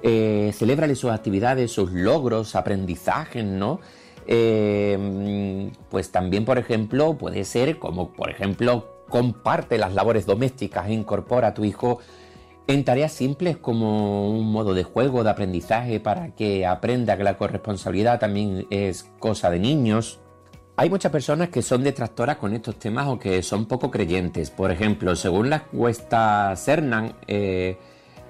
Eh, 0.02 0.52
celébrale 0.54 0.96
sus 0.96 1.12
actividades, 1.12 1.72
sus 1.72 1.92
logros, 1.92 2.56
aprendizajes, 2.56 3.44
¿no? 3.44 3.80
Eh, 4.28 5.72
pues 5.90 6.12
también, 6.12 6.46
por 6.46 6.58
ejemplo, 6.58 7.18
puede 7.18 7.44
ser 7.44 7.80
como, 7.80 8.14
por 8.14 8.30
ejemplo, 8.30 9.04
comparte 9.10 9.78
las 9.78 9.94
labores 9.94 10.26
domésticas 10.26 10.88
e 10.88 10.94
incorpora 10.94 11.50
a 11.50 11.54
tu 11.54 11.64
hijo 11.66 12.00
en 12.68 12.84
tareas 12.84 13.12
simples 13.12 13.58
como 13.58 14.30
un 14.30 14.52
modo 14.52 14.74
de 14.74 14.84
juego, 14.84 15.24
de 15.24 15.30
aprendizaje, 15.30 16.00
para 16.00 16.30
que 16.36 16.66
aprenda 16.66 17.18
que 17.18 17.24
la 17.24 17.38
corresponsabilidad 17.38 18.20
también 18.20 18.66
es 18.70 19.10
cosa 19.20 19.50
de 19.50 19.60
niños. 19.60 20.20
Hay 20.78 20.90
muchas 20.90 21.12
personas 21.12 21.50
que 21.50 21.62
son 21.62 21.84
detractoras 21.84 22.38
con 22.38 22.54
estos 22.54 22.78
temas 22.78 23.08
o 23.08 23.20
que 23.20 23.42
son 23.44 23.66
poco 23.66 23.92
creyentes. 23.92 24.50
Por 24.50 24.72
ejemplo, 24.72 25.16
según 25.16 25.50
la 25.50 25.58
encuesta 25.58 26.54
Cernan 26.58 27.16
eh, 27.28 27.78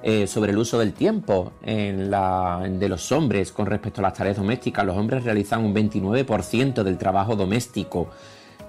eh, 0.04 0.28
sobre 0.28 0.52
el 0.52 0.58
uso 0.58 0.78
del 0.78 0.94
tiempo 0.94 1.54
de 1.64 2.88
los 2.90 3.12
hombres 3.12 3.52
con 3.52 3.66
respecto 3.66 4.02
a 4.02 4.04
las 4.04 4.14
tareas 4.14 4.38
domésticas, 4.38 4.86
los 4.86 4.96
hombres 4.96 5.24
realizan 5.24 5.66
un 5.66 5.74
29% 5.74 6.84
del 6.84 6.98
trabajo 6.98 7.36
doméstico 7.36 8.10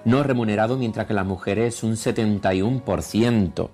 no 0.05 0.23
remunerado, 0.23 0.77
mientras 0.77 1.05
que 1.05 1.13
las 1.13 1.25
mujeres 1.25 1.83
un 1.83 1.93
71%. 1.97 3.69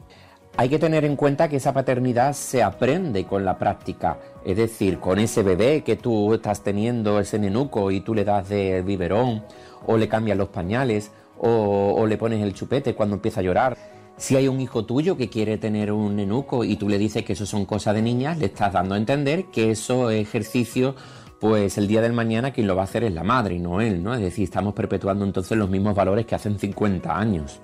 Hay 0.56 0.70
que 0.70 0.78
tener 0.78 1.04
en 1.04 1.16
cuenta 1.16 1.50
que 1.50 1.56
esa 1.56 1.74
paternidad 1.74 2.34
se 2.34 2.62
aprende 2.62 3.26
con 3.26 3.44
la 3.44 3.58
práctica, 3.58 4.20
es 4.46 4.56
decir, 4.56 5.00
con 5.00 5.18
ese 5.18 5.42
bebé 5.42 5.82
que 5.82 5.96
tú 5.96 6.36
estás 6.36 6.62
teniendo, 6.62 7.20
ese 7.20 7.40
nenuco, 7.40 7.90
y 7.90 8.02
tú 8.02 8.14
le 8.14 8.24
das 8.24 8.50
de 8.50 8.84
biberón 8.84 9.44
o 9.88 9.98
le 9.98 10.08
cambias 10.08 10.38
los 10.38 10.50
pañales 10.50 11.10
o, 11.40 12.06
le 12.06 12.18
pones 12.18 12.44
el 12.44 12.54
chupete 12.54 12.94
cuando 12.94 13.16
empieza 13.16 13.40
a 13.40 13.44
llorar. 13.44 13.78
Si 14.16 14.36
hay 14.36 14.48
un 14.48 14.62
hijo 14.62 14.86
tuyo 14.86 15.18
que 15.18 15.28
quiere 15.28 15.58
tener 15.58 15.92
un 15.92 16.16
nenuco 16.16 16.64
y 16.64 16.76
tú 16.76 16.88
le 16.88 17.00
dices 17.00 17.26
que 17.26 17.34
eso 17.34 17.48
son 17.48 17.66
cosas 17.66 17.96
de 17.96 18.04
niñas, 18.04 18.38
le 18.38 18.46
estás 18.46 18.74
dando 18.74 18.94
a 18.94 19.00
entender 19.00 19.46
que 19.46 19.72
eso 19.72 20.12
es 20.12 20.22
ejercicio, 20.22 20.96
pues 21.40 21.80
el 21.80 21.88
día 21.88 22.02
del 22.02 22.14
mañana 22.14 22.52
quien 22.52 22.68
lo 22.68 22.76
va 22.76 22.84
a 22.84 22.86
hacer 22.86 23.04
es 23.04 23.14
la 23.14 23.24
madre 23.24 23.56
y 23.56 23.60
no 23.60 23.82
él, 23.82 24.04
¿no? 24.04 24.14
Es 24.14 24.22
decir, 24.22 24.44
estamos 24.44 24.76
perpetuando 24.76 25.26
entonces 25.26 25.58
los 25.58 25.70
mismos 25.70 25.96
valores 25.96 26.28
que 26.28 26.36
hacen 26.36 26.60
50 26.60 27.18
años. 27.18 27.60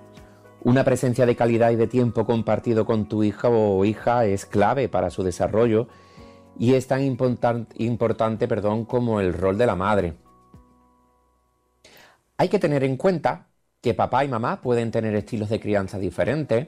Una 0.63 0.83
presencia 0.83 1.25
de 1.25 1.35
calidad 1.35 1.71
y 1.71 1.77
de 1.77 1.87
tiempo 1.87 2.25
compartido 2.25 2.85
con 2.85 3.07
tu 3.07 3.23
hija 3.23 3.49
o 3.49 3.85
hija 3.85 4.25
es 4.25 4.45
clave 4.45 4.89
para 4.89 5.09
su 5.09 5.23
desarrollo 5.23 5.87
y 6.57 6.73
es 6.73 6.87
tan 6.87 7.01
importante 7.01 8.47
perdón, 8.47 8.83
como 8.85 9.21
el 9.21 9.33
rol 9.33 9.57
de 9.57 9.65
la 9.65 9.75
madre. 9.75 10.15
Hay 12.37 12.49
que 12.49 12.59
tener 12.59 12.83
en 12.83 12.97
cuenta 12.97 13.47
que 13.81 13.93
papá 13.93 14.25
y 14.25 14.27
mamá 14.27 14.61
pueden 14.61 14.91
tener 14.91 15.15
estilos 15.15 15.49
de 15.49 15.59
crianza 15.59 15.97
diferentes, 15.97 16.67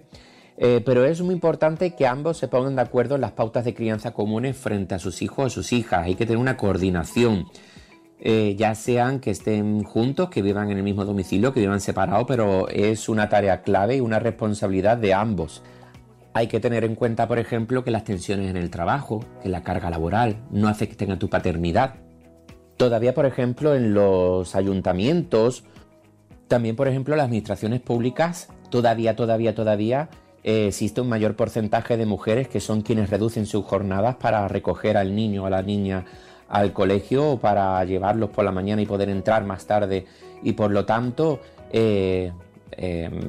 eh, 0.58 0.82
pero 0.86 1.06
es 1.06 1.22
muy 1.22 1.34
importante 1.34 1.96
que 1.96 2.08
ambos 2.08 2.38
se 2.38 2.48
pongan 2.48 2.76
de 2.76 2.82
acuerdo 2.84 3.16
en 3.16 3.22
las 3.22 3.32
pautas 3.34 3.66
de 3.66 3.74
crianza 3.74 4.12
comunes 4.12 4.56
frente 4.56 4.96
a 4.96 5.00
sus 5.00 5.22
hijos 5.22 5.46
o 5.46 5.50
sus 5.50 5.74
hijas. 5.74 6.06
Hay 6.06 6.16
que 6.16 6.26
tener 6.26 6.38
una 6.38 6.56
coordinación, 6.56 7.48
eh, 8.24 8.56
ya 8.56 8.76
sean 8.76 9.20
que 9.20 9.32
estén 9.32 9.84
juntos, 9.84 10.30
que 10.30 10.44
vivan 10.44 10.70
en 10.70 10.78
el 10.78 10.84
mismo 10.84 11.06
domicilio, 11.06 11.54
que 11.54 11.60
vivan 11.60 11.82
separados, 11.82 12.26
pero 12.28 12.70
es 12.70 13.10
una 13.10 13.30
tarea 13.30 13.64
clave 13.64 13.96
y 13.96 14.00
una 14.00 14.20
responsabilidad 14.20 14.98
de 14.98 15.16
ambos. 15.16 15.64
Hay 16.34 16.46
que 16.46 16.60
tener 16.60 16.84
en 16.84 16.94
cuenta, 16.94 17.28
por 17.28 17.40
ejemplo, 17.40 17.84
que 17.84 17.90
las 17.90 18.04
tensiones 18.04 18.52
en 18.52 18.58
el 18.58 18.70
trabajo, 18.70 19.26
que 19.42 19.50
la 19.50 19.64
carga 19.64 19.90
laboral 19.90 20.38
no 20.52 20.68
afecten 20.68 21.12
a 21.12 21.18
tu 21.18 21.30
paternidad. 21.30 21.96
Todavía, 22.78 23.16
por 23.16 23.26
ejemplo, 23.26 23.74
en 23.74 23.96
los 23.96 24.56
ayuntamientos, 24.56 25.64
también, 26.48 26.76
por 26.76 26.88
ejemplo, 26.88 27.16
las 27.16 27.26
administraciones 27.26 27.82
públicas, 27.82 28.50
todavía, 28.70 29.16
todavía, 29.16 29.56
todavía 29.56 30.10
eh, 30.44 30.68
existe 30.68 31.02
un 31.02 31.10
mayor 31.10 31.36
porcentaje 31.36 31.98
de 31.98 32.06
mujeres 32.06 32.48
que 32.48 32.60
son 32.60 32.82
quienes 32.82 33.10
reducen 33.10 33.48
sus 33.48 33.66
jornadas 33.66 34.18
para 34.18 34.48
recoger 34.48 34.96
al 34.96 35.16
niño 35.16 35.44
o 35.44 35.46
a 35.48 35.50
la 35.50 35.64
niña 35.64 36.06
al 36.52 36.74
colegio 36.74 37.40
para 37.42 37.84
llevarlos 37.86 38.30
por 38.30 38.46
la 38.46 38.52
mañana 38.52 38.82
y 38.82 38.86
poder 38.86 39.10
entrar 39.10 39.44
más 39.46 39.66
tarde. 39.66 40.06
Y 40.44 40.54
por 40.54 40.72
lo 40.72 40.86
tanto, 40.86 41.40
eh, 41.72 42.32
em, 42.72 43.20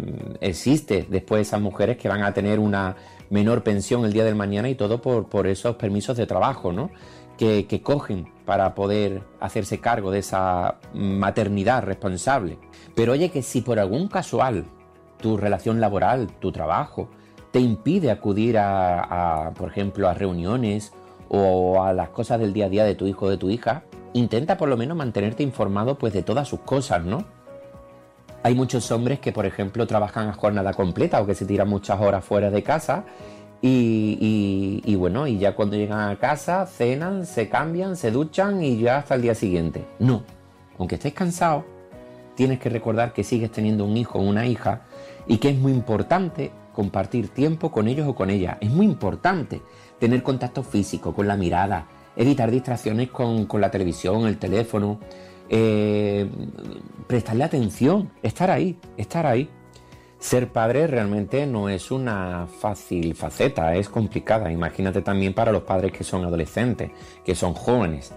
existe 0.40 1.06
después 1.08 1.48
esas 1.48 1.60
mujeres 1.60 1.96
que 1.96 2.08
van 2.08 2.22
a 2.22 2.34
tener 2.34 2.58
una 2.58 2.96
menor 3.30 3.62
pensión 3.62 4.04
el 4.04 4.12
día 4.12 4.24
del 4.24 4.34
mañana 4.34 4.68
y 4.68 4.74
todo 4.74 5.00
por, 5.00 5.28
por 5.28 5.46
esos 5.46 5.76
permisos 5.76 6.16
de 6.16 6.26
trabajo, 6.26 6.72
¿no? 6.72 6.90
que, 7.36 7.82
cogen 7.82 8.28
para 8.44 8.74
poder 8.74 9.22
hacerse 9.40 9.80
cargo 9.80 10.10
de 10.10 10.20
esa 10.20 10.76
maternidad 10.94 11.82
responsable. 11.82 12.58
Pero 12.94 13.12
oye 13.12 13.30
que 13.30 13.42
si 13.42 13.62
por 13.62 13.78
algún 13.78 14.08
casual 14.08 14.64
tu 15.18 15.36
relación 15.36 15.80
laboral, 15.80 16.28
tu 16.40 16.52
trabajo, 16.52 17.08
te 17.50 17.60
impide 17.60 18.10
acudir 18.10 18.58
a, 18.58 19.52
por 19.56 19.70
ejemplo, 19.70 20.08
a 20.08 20.14
reuniones 20.14 20.92
o 21.34 21.82
a 21.82 21.94
las 21.94 22.10
cosas 22.10 22.38
del 22.38 22.52
día 22.52 22.66
a 22.66 22.68
día 22.68 22.84
de 22.84 22.94
tu 22.94 23.06
hijo 23.06 23.26
o 23.26 23.30
de 23.30 23.38
tu 23.38 23.48
hija, 23.48 23.84
intenta 24.12 24.58
por 24.58 24.68
lo 24.68 24.76
menos 24.76 24.96
mantenerte 24.96 25.42
informado 25.42 25.96
pues 25.96 26.12
de 26.12 26.22
todas 26.22 26.46
sus 26.46 26.60
cosas, 26.60 27.02
¿no? 27.04 27.24
Hay 28.42 28.54
muchos 28.54 28.90
hombres 28.90 29.18
que, 29.18 29.32
por 29.32 29.46
ejemplo, 29.46 29.86
trabajan 29.86 30.28
a 30.28 30.34
jornada 30.34 30.74
completa 30.74 31.22
o 31.22 31.26
que 31.26 31.34
se 31.34 31.46
tiran 31.46 31.68
muchas 31.68 32.00
horas 32.00 32.22
fuera 32.22 32.50
de 32.50 32.62
casa 32.62 33.04
y, 33.62 34.82
y, 34.84 34.94
bueno, 34.96 35.26
y 35.26 35.38
ya 35.38 35.54
cuando 35.54 35.76
llegan 35.76 36.10
a 36.10 36.18
casa 36.18 36.66
cenan, 36.66 37.24
se 37.24 37.48
cambian, 37.48 37.96
se 37.96 38.10
duchan 38.10 38.62
y 38.62 38.78
ya 38.78 38.98
hasta 38.98 39.14
el 39.14 39.22
día 39.22 39.34
siguiente. 39.34 39.86
No, 40.00 40.24
aunque 40.78 40.96
estés 40.96 41.14
cansado, 41.14 41.64
tienes 42.34 42.58
que 42.58 42.68
recordar 42.68 43.14
que 43.14 43.24
sigues 43.24 43.52
teniendo 43.52 43.86
un 43.86 43.96
hijo 43.96 44.18
o 44.18 44.22
una 44.22 44.44
hija 44.44 44.82
y 45.26 45.38
que 45.38 45.48
es 45.48 45.56
muy 45.56 45.72
importante 45.72 46.50
compartir 46.74 47.28
tiempo 47.28 47.70
con 47.70 47.88
ellos 47.88 48.06
o 48.08 48.14
con 48.14 48.28
ella. 48.28 48.58
Es 48.60 48.70
muy 48.70 48.84
importante 48.84 49.62
tener 50.02 50.24
contacto 50.24 50.64
físico 50.64 51.14
con 51.14 51.28
la 51.28 51.36
mirada, 51.36 51.86
evitar 52.16 52.50
distracciones 52.50 53.08
con, 53.10 53.46
la 53.60 53.70
televisión, 53.70 54.26
el 54.26 54.36
teléfono, 54.36 54.98
eh, 55.48 56.28
prestarle 57.06 57.44
atención, 57.44 58.10
estar 58.20 58.50
ahí, 58.50 58.76
estar 58.96 59.24
ahí. 59.26 59.48
Ser 60.18 60.48
padre 60.48 60.88
realmente 60.88 61.46
no 61.46 61.68
es 61.68 61.92
una 61.92 62.48
fácil 62.48 63.14
faceta, 63.14 63.76
es 63.76 63.88
complicada. 63.88 64.50
Imagínate 64.50 65.02
también 65.02 65.34
para 65.34 65.52
los 65.52 65.62
padres 65.62 65.92
que 65.92 66.02
son 66.02 66.24
adolescentes, 66.24 66.90
que 67.24 67.36
son 67.36 67.54
jóvenes. 67.54 68.12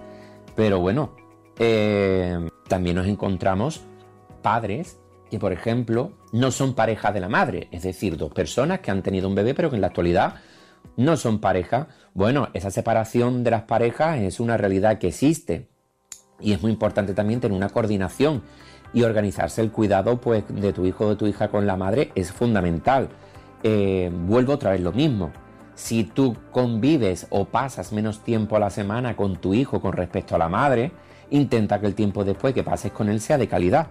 Pero 0.55 0.79
bueno, 0.79 1.11
eh, 1.59 2.49
también 2.67 2.95
nos 2.95 3.05
encontramos 3.05 3.83
padres 4.41 4.97
que, 5.29 5.37
por 5.37 5.53
ejemplo, 5.53 6.13
no 6.31 6.49
son 6.49 6.73
pareja 6.73 7.11
de 7.11 7.19
la 7.19 7.29
madre, 7.29 7.67
es 7.69 7.83
decir, 7.83 8.17
dos 8.17 8.33
personas 8.33 8.79
que 8.79 8.89
han 8.89 9.03
tenido 9.03 9.27
un 9.27 9.35
bebé 9.35 9.53
pero 9.53 9.69
que 9.69 9.75
en 9.75 9.81
la 9.81 9.87
actualidad 9.87 10.33
no 10.97 11.17
son 11.17 11.39
pareja. 11.39 11.87
Bueno, 12.13 12.49
esa 12.53 12.71
separación 12.71 13.43
de 13.43 13.51
las 13.51 13.63
parejas 13.63 14.19
es 14.19 14.39
una 14.39 14.57
realidad 14.57 14.97
que 14.97 15.09
existe 15.09 15.67
y 16.39 16.53
es 16.53 16.61
muy 16.61 16.71
importante 16.71 17.13
también 17.13 17.39
tener 17.39 17.55
una 17.55 17.69
coordinación 17.69 18.43
y 18.93 19.03
organizarse 19.03 19.61
el 19.61 19.71
cuidado 19.71 20.19
pues, 20.21 20.43
de 20.47 20.73
tu 20.73 20.85
hijo 20.85 21.05
o 21.05 21.09
de 21.09 21.15
tu 21.15 21.27
hija 21.27 21.49
con 21.49 21.67
la 21.67 21.75
madre 21.75 22.11
es 22.15 22.31
fundamental. 22.31 23.09
Eh, 23.63 24.11
vuelvo 24.13 24.53
otra 24.53 24.71
vez 24.71 24.81
lo 24.81 24.91
mismo. 24.91 25.31
Si 25.73 26.05
tú 26.05 26.37
convives 26.51 27.27
o 27.29 27.45
pasas 27.45 27.91
menos 27.91 28.23
tiempo 28.23 28.55
a 28.55 28.59
la 28.59 28.69
semana 28.69 29.15
con 29.15 29.35
tu 29.37 29.53
hijo 29.53 29.81
con 29.81 29.93
respecto 29.93 30.35
a 30.35 30.37
la 30.37 30.47
madre, 30.47 30.91
intenta 31.29 31.81
que 31.81 31.87
el 31.87 31.95
tiempo 31.95 32.23
después 32.23 32.53
que 32.53 32.63
pases 32.63 32.91
con 32.91 33.09
él 33.09 33.19
sea 33.19 33.37
de 33.37 33.47
calidad. 33.47 33.87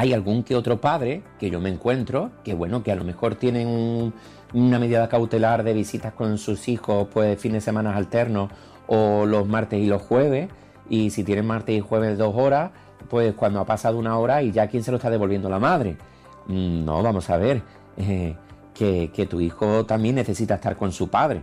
Hay 0.00 0.14
algún 0.14 0.44
que 0.44 0.56
otro 0.56 0.80
padre 0.80 1.22
que 1.38 1.50
yo 1.50 1.60
me 1.60 1.68
encuentro 1.68 2.30
que 2.42 2.54
bueno, 2.54 2.82
que 2.82 2.90
a 2.90 2.96
lo 2.96 3.04
mejor 3.04 3.34
tienen 3.34 4.14
una 4.54 4.78
medida 4.78 5.06
cautelar 5.10 5.62
de 5.62 5.74
visitas 5.74 6.14
con 6.14 6.38
sus 6.38 6.68
hijos 6.68 7.08
pues 7.12 7.38
fines 7.38 7.56
de 7.56 7.60
semana 7.60 7.94
alternos 7.94 8.50
o 8.86 9.26
los 9.26 9.46
martes 9.46 9.78
y 9.78 9.84
los 9.84 10.00
jueves 10.00 10.48
y 10.88 11.10
si 11.10 11.22
tienen 11.22 11.46
martes 11.46 11.76
y 11.76 11.80
jueves 11.80 12.16
dos 12.16 12.34
horas 12.34 12.70
pues 13.10 13.34
cuando 13.34 13.60
ha 13.60 13.66
pasado 13.66 13.98
una 13.98 14.16
hora 14.16 14.42
y 14.42 14.52
ya 14.52 14.68
quién 14.68 14.82
se 14.82 14.90
lo 14.90 14.96
está 14.96 15.10
devolviendo 15.10 15.50
la 15.50 15.58
madre. 15.58 15.98
Mm, 16.46 16.82
no, 16.82 17.02
vamos 17.02 17.28
a 17.28 17.36
ver, 17.36 17.60
eh, 17.98 18.34
que, 18.72 19.10
que 19.14 19.26
tu 19.26 19.38
hijo 19.38 19.84
también 19.84 20.14
necesita 20.14 20.54
estar 20.54 20.78
con 20.78 20.92
su 20.92 21.10
padre. 21.10 21.42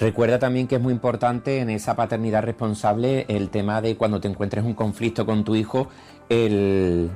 Recuerda 0.00 0.38
también 0.38 0.68
que 0.68 0.76
es 0.76 0.80
muy 0.80 0.94
importante 0.94 1.58
en 1.58 1.68
esa 1.68 1.94
paternidad 1.94 2.44
responsable 2.44 3.26
el 3.28 3.50
tema 3.50 3.82
de 3.82 3.98
cuando 3.98 4.22
te 4.22 4.28
encuentres 4.28 4.64
un 4.64 4.72
conflicto 4.72 5.26
con 5.26 5.44
tu 5.44 5.54
hijo, 5.54 5.88
el 6.30 7.10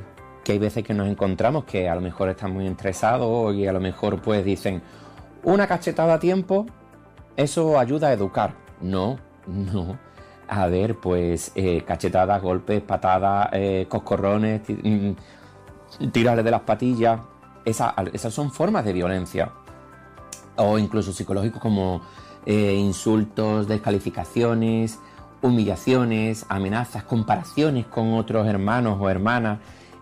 que 0.45 0.53
hay 0.53 0.59
veces 0.59 0.85
que 0.85 0.95
nos 0.95 1.09
encontramos 1.09 1.65
que 1.65 1.89
a 1.89 1.95
lo 1.95 2.01
mejor 2.01 2.29
están 2.29 2.53
muy 2.53 2.67
estresados 2.67 3.55
y 3.55 3.67
a 3.67 3.73
lo 3.73 3.81
mejor 3.81 4.21
pues 4.21 4.45
dicen 4.45 4.83
una 5.43 5.67
cachetada 5.67 6.15
a 6.15 6.19
tiempo, 6.19 6.67
eso 7.37 7.79
ayuda 7.79 8.09
a 8.09 8.13
educar. 8.13 8.55
No, 8.81 9.19
no. 9.47 9.99
A 10.49 10.67
ver, 10.67 10.97
pues 10.97 11.53
eh, 11.55 11.83
cachetadas, 11.87 12.41
golpes, 12.43 12.81
patadas, 12.83 13.51
eh, 13.53 13.87
coscorrones, 13.89 14.63
mm, 14.69 15.13
tirarle 16.11 16.43
de 16.43 16.51
las 16.51 16.63
patillas. 16.63 17.21
esas 17.65 18.33
son 18.33 18.51
formas 18.51 18.85
de 18.85 18.93
violencia. 18.95 19.53
O 20.57 20.79
incluso 20.79 21.13
psicológicos 21.13 21.61
como 21.61 22.01
eh, 22.47 22.75
insultos, 22.75 23.69
descalificaciones, 23.69 24.99
humillaciones, 25.43 26.47
amenazas, 26.49 27.05
comparaciones 27.05 27.87
con 27.87 28.15
otros 28.15 28.47
hermanos 28.47 28.97
o 29.01 29.11
hermanas. 29.11 29.59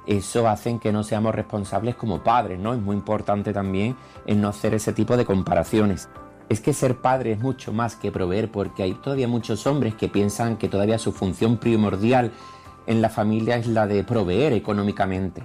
Eso 0.07 0.49
hacen 0.49 0.79
que 0.79 0.93
no 0.93 1.03
seamos 1.03 1.35
responsables 1.35 1.97
como 1.97 2.23
padres, 2.23 2.59
¿no? 2.59 2.75
Es 2.75 2.81
muy 2.81 2.97
importante 2.97 3.53
también 3.53 3.97
en 4.27 4.41
no 4.41 4.49
hacer 4.49 4.75
ese 4.75 4.93
tipo 4.93 5.17
de 5.17 5.25
comparaciones 5.25 6.09
es 6.49 6.61
que 6.61 6.73
ser 6.73 6.97
padre 6.97 7.33
es 7.33 7.41
mucho 7.41 7.73
más 7.73 7.97
que 7.97 8.13
proveer, 8.13 8.51
porque 8.51 8.83
hay 8.83 8.95
todavía 8.95 9.29
muchos 9.29 9.67
hombres 9.67 9.95
que 9.95 10.09
piensan 10.09 10.57
que 10.57 10.69
todavía 10.69 10.99
su 10.99 11.13
función 11.13 11.59
primordial 11.59 12.33
en 12.87 13.03
la 13.03 13.09
familia 13.09 13.57
es 13.57 13.67
la 13.67 13.87
de 13.87 14.05
proveer 14.05 14.53
económicamente. 14.53 15.43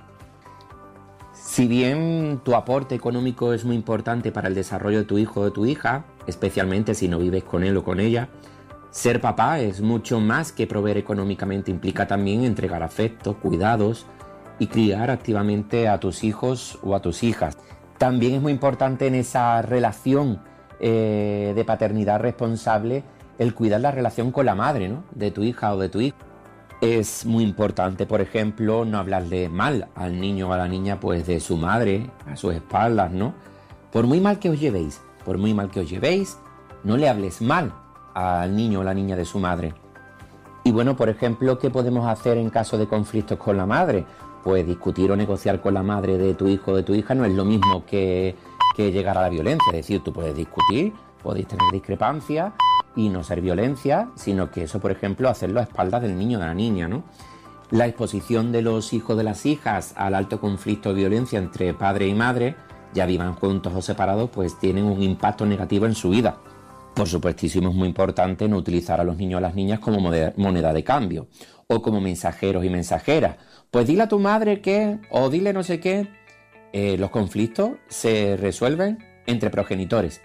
Si 1.34 1.68
bien 1.68 2.40
tu 2.44 2.56
aporte 2.56 2.94
económico 2.94 3.54
es 3.54 3.66
muy 3.66 3.76
importante 3.76 4.32
para 4.32 4.48
el 4.48 4.56
desarrollo 4.56 5.00
de 5.00 5.06
tu 5.06 5.18
hijo 5.18 5.42
o 5.42 5.46
de 5.46 5.52
tu 5.52 5.66
hija, 5.66 6.06
especialmente 6.28 6.94
si 6.94 7.08
no 7.08 7.18
vives 7.18 7.44
con 7.44 7.64
él 7.64 7.76
o 7.78 7.84
con 7.84 8.00
ella, 8.00 8.30
ser 8.92 9.20
papá 9.22 9.60
es 9.60 9.82
mucho 9.82 10.20
más 10.20 10.52
que 10.52 10.68
proveer 10.68 10.98
económicamente, 10.98 11.72
implica 11.72 12.08
también 12.08 12.44
entregar 12.44 12.84
afecto, 12.84 13.38
cuidados 13.38 14.06
y 14.62 14.68
criar 14.68 15.10
activamente 15.10 15.90
a 15.90 16.00
tus 16.00 16.24
hijos 16.24 16.78
o 16.84 16.94
a 16.94 17.02
tus 17.02 17.24
hijas. 17.24 17.58
También 17.98 18.36
es 18.36 18.44
muy 18.44 18.52
importante 18.52 19.08
en 19.08 19.16
esa 19.16 19.60
relación 19.64 20.40
eh, 20.80 21.54
de 21.56 21.66
paternidad 21.66 22.20
responsable 22.20 23.04
el 23.40 23.56
cuidar 23.56 23.82
la 23.82 23.90
relación 23.90 24.32
con 24.32 24.46
la 24.46 24.54
madre, 24.54 24.88
¿no? 24.88 25.04
De 25.16 25.32
tu 25.32 25.42
hija 25.42 25.74
o 25.74 25.80
de 25.80 25.90
tu 25.90 26.00
hijo. 26.00 26.18
Es 26.80 27.26
muy 27.26 27.44
importante, 27.44 28.06
por 28.06 28.22
ejemplo, 28.22 28.86
no 28.86 29.00
hablarle 29.00 29.50
mal 29.50 29.88
al 29.96 30.22
niño 30.22 30.50
o 30.50 30.54
a 30.54 30.58
la 30.58 30.68
niña, 30.68 31.00
pues 31.00 31.26
de 31.26 31.40
su 31.40 31.58
madre, 31.58 32.12
a 32.28 32.36
sus 32.36 32.54
espaldas, 32.54 33.12
¿no? 33.12 33.34
Por 33.92 34.06
muy 34.06 34.22
mal 34.22 34.38
que 34.38 34.52
os 34.52 34.60
llevéis, 34.60 35.02
por 35.26 35.40
muy 35.40 35.56
mal 35.56 35.72
que 35.72 35.80
os 35.80 35.90
llevéis, 35.90 36.38
no 36.84 36.98
le 36.98 37.10
hables 37.10 37.42
mal 37.42 37.74
al 38.14 38.56
niño 38.56 38.82
o 38.82 38.84
la 38.84 38.94
niña 38.94 39.16
de 39.16 39.26
su 39.26 39.40
madre. 39.40 39.74
Y 40.64 40.72
bueno, 40.72 40.96
por 40.96 41.10
ejemplo, 41.10 41.58
¿qué 41.58 41.72
podemos 41.72 42.08
hacer 42.08 42.38
en 42.38 42.52
caso 42.52 42.78
de 42.78 42.86
conflictos 42.86 43.40
con 43.40 43.58
la 43.58 43.66
madre? 43.66 44.06
Pues 44.44 44.66
discutir 44.66 45.12
o 45.12 45.16
negociar 45.16 45.62
con 45.62 45.74
la 45.74 45.84
madre 45.84 46.18
de 46.18 46.34
tu 46.34 46.48
hijo 46.48 46.72
o 46.72 46.76
de 46.76 46.84
tu 46.84 46.94
hija 46.94 47.14
no 47.14 47.26
es 47.26 47.34
lo 47.34 47.46
mismo 47.46 47.86
que 47.86 48.36
llegar 48.78 49.16
a 49.18 49.22
la 49.22 49.30
violencia. 49.30 49.68
Es 49.68 49.78
decir, 49.78 50.04
tú 50.04 50.12
puedes 50.12 50.36
discutir, 50.36 50.92
podéis 51.22 51.48
tener 51.48 51.72
discrepancias 51.72 52.52
y 52.96 53.10
no 53.10 53.24
ser 53.24 53.42
violencia, 53.42 54.10
sino 54.16 54.50
que 54.50 54.64
eso, 54.64 54.80
por 54.80 54.90
ejemplo, 54.90 55.30
hacerlo 55.30 55.60
a 55.60 55.64
espaldas 55.64 56.02
del 56.02 56.18
niño 56.18 56.40
o 56.40 56.42
de 56.42 56.48
la 56.48 56.56
niña, 56.56 56.88
¿no? 56.88 57.04
La 57.70 57.86
exposición 57.86 58.52
de 58.52 58.64
los 58.64 58.92
hijos 58.92 59.16
de 59.16 59.24
las 59.24 59.46
hijas 59.46 59.94
al 59.96 60.16
alto 60.16 60.42
conflicto 60.42 60.90
de 60.90 60.96
violencia 60.96 61.38
entre 61.38 61.74
padre 61.74 62.08
y 62.08 62.16
madre, 62.16 62.56
ya 62.94 63.06
vivan 63.06 63.36
juntos 63.36 63.72
o 63.76 63.82
separados, 63.82 64.30
pues 64.32 64.58
tienen 64.60 64.86
un 64.86 65.02
impacto 65.02 65.46
negativo 65.46 65.86
en 65.86 65.96
su 65.96 66.10
vida. 66.10 66.38
Por 66.96 67.08
supuestísimo 67.08 67.70
es 67.70 67.76
muy 67.76 67.88
importante 67.88 68.48
no 68.48 68.58
utilizar 68.58 69.00
a 69.00 69.04
los 69.04 69.18
niños 69.18 69.38
o 69.38 69.42
las 69.42 69.56
niñas 69.56 69.80
como 69.80 70.00
moneda 70.00 70.74
de 70.74 70.84
cambio 70.84 71.28
o 71.68 71.82
como 71.82 72.02
mensajeros 72.02 72.66
y 72.66 72.70
mensajeras. 72.70 73.38
Pues 73.72 73.88
dile 73.88 74.04
a 74.04 74.08
tu 74.10 74.20
madre 74.20 74.62
que, 74.62 75.00
o 75.10 75.30
dile 75.30 75.54
no 75.54 75.64
sé 75.64 75.80
qué, 75.80 76.10
eh, 76.74 76.98
los 76.98 77.10
conflictos 77.10 77.72
se 77.88 78.36
resuelven 78.38 79.00
entre 79.26 79.50
progenitores, 79.50 80.22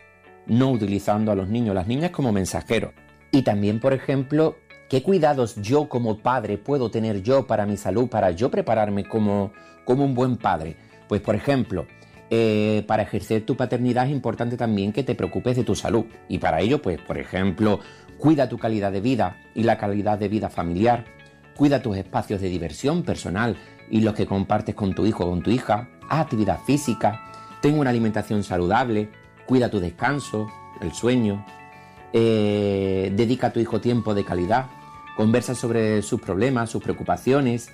no 0.47 0.71
utilizando 0.71 1.31
a 1.31 1.37
los 1.37 1.49
niños 1.49 1.71
o 1.71 1.75
las 1.75 1.87
niñas 1.87 2.11
como 2.11 2.33
mensajeros. 2.33 2.93
Y 3.31 3.43
también, 3.43 3.79
por 3.79 3.93
ejemplo, 3.93 4.57
¿qué 4.89 5.03
cuidados 5.03 5.57
yo 5.63 5.89
como 5.89 6.19
padre 6.19 6.59
puedo 6.59 6.91
tener 6.91 7.23
yo 7.23 7.47
para 7.47 7.67
mi 7.67 7.77
salud, 7.77 8.09
para 8.09 8.33
yo 8.33 8.51
prepararme 8.51 9.05
como, 9.05 9.53
como 9.85 10.05
un 10.05 10.15
buen 10.15 10.37
padre? 10.37 10.77
Pues, 11.09 11.21
por 11.21 11.37
ejemplo, 11.37 11.87
eh, 12.31 12.85
para 12.87 13.03
ejercer 13.03 13.45
tu 13.47 13.57
paternidad 13.57 14.07
es 14.07 14.13
importante 14.13 14.57
también 14.57 14.93
que 14.93 15.05
te 15.05 15.15
preocupes 15.15 15.57
de 15.57 15.65
tu 15.65 15.75
salud. 15.75 16.07
Y 16.29 16.39
para 16.39 16.61
ello, 16.61 16.83
pues, 16.83 17.01
por 17.01 17.19
ejemplo, 17.19 17.81
cuida 18.19 18.49
tu 18.49 18.59
calidad 18.59 18.93
de 18.93 19.01
vida 19.01 19.39
y 19.55 19.63
la 19.63 19.79
calidad 19.79 20.19
de 20.19 20.29
vida 20.29 20.49
familiar. 20.49 21.05
Cuida 21.57 21.83
tus 21.83 21.97
espacios 21.97 22.41
de 22.41 22.49
diversión 22.49 23.03
personal 23.03 23.57
y 23.91 24.01
los 24.01 24.15
que 24.15 24.27
compartes 24.27 24.75
con 24.75 24.95
tu 24.95 25.07
hijo 25.07 25.25
o 25.25 25.31
con 25.31 25.43
tu 25.43 25.51
hija 25.51 25.89
haz 26.09 26.21
actividad 26.21 26.61
física, 26.65 27.21
ten 27.61 27.79
una 27.79 27.91
alimentación 27.91 28.43
saludable, 28.43 29.09
cuida 29.47 29.71
tu 29.71 29.81
descanso, 29.81 30.49
el 30.81 30.93
sueño, 30.93 31.45
eh, 32.13 33.13
dedica 33.15 33.49
a 33.49 33.53
tu 33.53 33.61
hijo 33.61 33.81
tiempo 33.81 34.15
de 34.15 34.25
calidad, 34.25 34.67
conversa 35.17 35.55
sobre 35.55 36.03
sus 36.03 36.21
problemas, 36.21 36.71
sus 36.71 36.83
preocupaciones. 36.83 37.71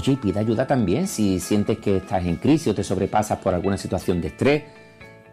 Oye, 0.00 0.12
y 0.12 0.16
pide 0.16 0.40
ayuda 0.40 0.66
también 0.66 1.06
si 1.06 1.40
sientes 1.40 1.78
que 1.78 1.98
estás 1.98 2.24
en 2.24 2.36
crisis 2.36 2.68
o 2.68 2.74
te 2.74 2.82
sobrepasas 2.82 3.38
por 3.40 3.52
alguna 3.52 3.76
situación 3.76 4.22
de 4.22 4.28
estrés. 4.28 4.62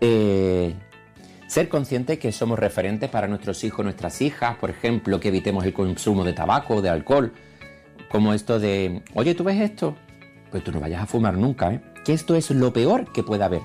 Eh, 0.01 0.73
ser 1.47 1.69
consciente 1.69 2.19
que 2.19 2.33
somos 2.33 2.59
referentes 2.59 3.09
para 3.09 3.29
nuestros 3.29 3.63
hijos, 3.63 3.85
nuestras 3.85 4.21
hijas, 4.21 4.57
por 4.57 4.69
ejemplo, 4.69 5.21
que 5.21 5.29
evitemos 5.29 5.63
el 5.63 5.71
consumo 5.71 6.25
de 6.25 6.33
tabaco 6.33 6.75
o 6.75 6.81
de 6.81 6.89
alcohol, 6.89 7.31
como 8.09 8.33
esto 8.33 8.59
de, 8.59 9.03
oye, 9.13 9.35
¿tú 9.35 9.45
ves 9.45 9.61
esto? 9.61 9.95
pues 10.51 10.63
tú 10.63 10.71
no 10.71 10.79
vayas 10.79 11.01
a 11.01 11.05
fumar 11.05 11.37
nunca, 11.37 11.73
¿eh? 11.73 11.81
Que 12.05 12.13
esto 12.13 12.35
es 12.35 12.49
lo 12.51 12.71
peor 12.71 13.11
que 13.11 13.23
puede 13.23 13.43
haber. 13.43 13.61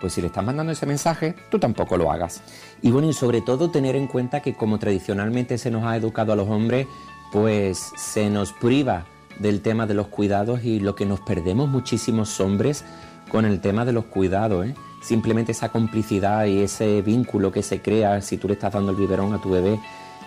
Pues 0.00 0.14
si 0.14 0.20
le 0.20 0.28
estás 0.28 0.44
mandando 0.44 0.72
ese 0.72 0.86
mensaje, 0.86 1.34
tú 1.50 1.58
tampoco 1.58 1.96
lo 1.96 2.10
hagas. 2.10 2.42
Y 2.82 2.90
bueno, 2.90 3.08
y 3.08 3.12
sobre 3.12 3.40
todo 3.40 3.70
tener 3.70 3.96
en 3.96 4.06
cuenta 4.06 4.40
que 4.40 4.54
como 4.54 4.78
tradicionalmente 4.78 5.58
se 5.58 5.70
nos 5.70 5.84
ha 5.84 5.96
educado 5.96 6.32
a 6.32 6.36
los 6.36 6.48
hombres, 6.48 6.86
pues 7.32 7.92
se 7.96 8.30
nos 8.30 8.52
priva 8.52 9.06
del 9.38 9.60
tema 9.60 9.86
de 9.86 9.94
los 9.94 10.08
cuidados 10.08 10.64
y 10.64 10.80
lo 10.80 10.94
que 10.94 11.06
nos 11.06 11.20
perdemos 11.20 11.68
muchísimos 11.68 12.40
hombres 12.40 12.84
con 13.30 13.44
el 13.44 13.60
tema 13.60 13.84
de 13.84 13.92
los 13.92 14.04
cuidados. 14.06 14.66
¿eh? 14.66 14.74
Simplemente 15.02 15.52
esa 15.52 15.70
complicidad 15.70 16.46
y 16.46 16.60
ese 16.60 17.00
vínculo 17.02 17.50
que 17.52 17.62
se 17.62 17.80
crea 17.80 18.20
si 18.20 18.36
tú 18.36 18.48
le 18.48 18.54
estás 18.54 18.72
dando 18.72 18.90
el 18.90 18.96
biberón 18.96 19.32
a 19.32 19.40
tu 19.40 19.50
bebé 19.50 19.80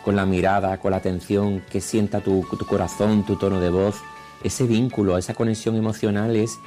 con 0.04 0.16
la 0.16 0.26
mirada, 0.26 0.78
con 0.78 0.92
la 0.92 0.98
atención 0.98 1.62
que 1.72 1.80
sienta 1.80 2.22
tu, 2.22 2.46
tu 2.58 2.66
corazón, 2.66 3.26
tu 3.26 3.36
tono 3.36 3.60
de 3.60 3.70
voz. 3.70 3.96
Ese 4.44 4.66
vínculo, 4.66 5.18
esa 5.18 5.34
conexión 5.34 5.76
emocional 5.76 6.36
es, 6.36 6.60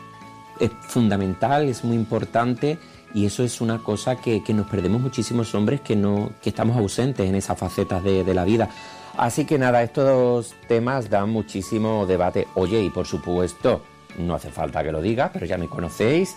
es 0.61 0.71
fundamental, 0.81 1.69
es 1.69 1.85
muy 1.85 1.97
importante 1.97 2.79
y 3.13 3.27
eso 3.27 3.43
es 3.43 3.61
una 3.61 3.79
cosa 3.79 4.17
que, 4.17 4.43
que, 4.43 4.55
nos 4.55 4.67
perdemos 4.67 5.01
muchísimos 5.01 5.55
hombres 5.55 5.81
que, 5.81 5.97
no, 5.97 6.33
que 6.43 6.51
estamos 6.51 6.77
ausentes 6.77 7.29
en 7.29 7.35
esas 7.35 7.59
facetas 7.59 8.03
de, 8.03 8.25
de 8.25 8.35
la 8.35 8.45
vida. 8.45 8.71
Así 9.17 9.47
que 9.47 9.59
nada, 9.59 9.83
estos 9.83 10.55
temas 10.69 11.09
dan 11.09 11.31
muchísimo 11.31 12.05
debate. 12.05 12.47
Oye, 12.55 12.83
y 12.83 12.91
por 12.91 13.07
supuesto, 13.07 13.83
no 14.19 14.35
hace 14.35 14.51
falta 14.51 14.85
que 14.85 14.93
lo 14.93 15.01
diga, 15.01 15.31
pero 15.33 15.47
ya 15.47 15.57
me 15.57 15.69
conocéis, 15.69 16.37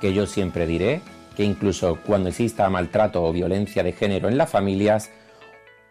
que 0.00 0.14
yo 0.14 0.26
siempre 0.26 0.66
diré 0.66 1.02
que 1.36 1.44
incluso 1.44 1.98
cuando 2.06 2.30
exista 2.30 2.68
maltrato 2.70 3.22
o 3.22 3.32
violencia 3.32 3.82
de 3.82 3.92
género 3.92 4.28
en 4.28 4.38
las 4.38 4.48
familias, 4.48 5.10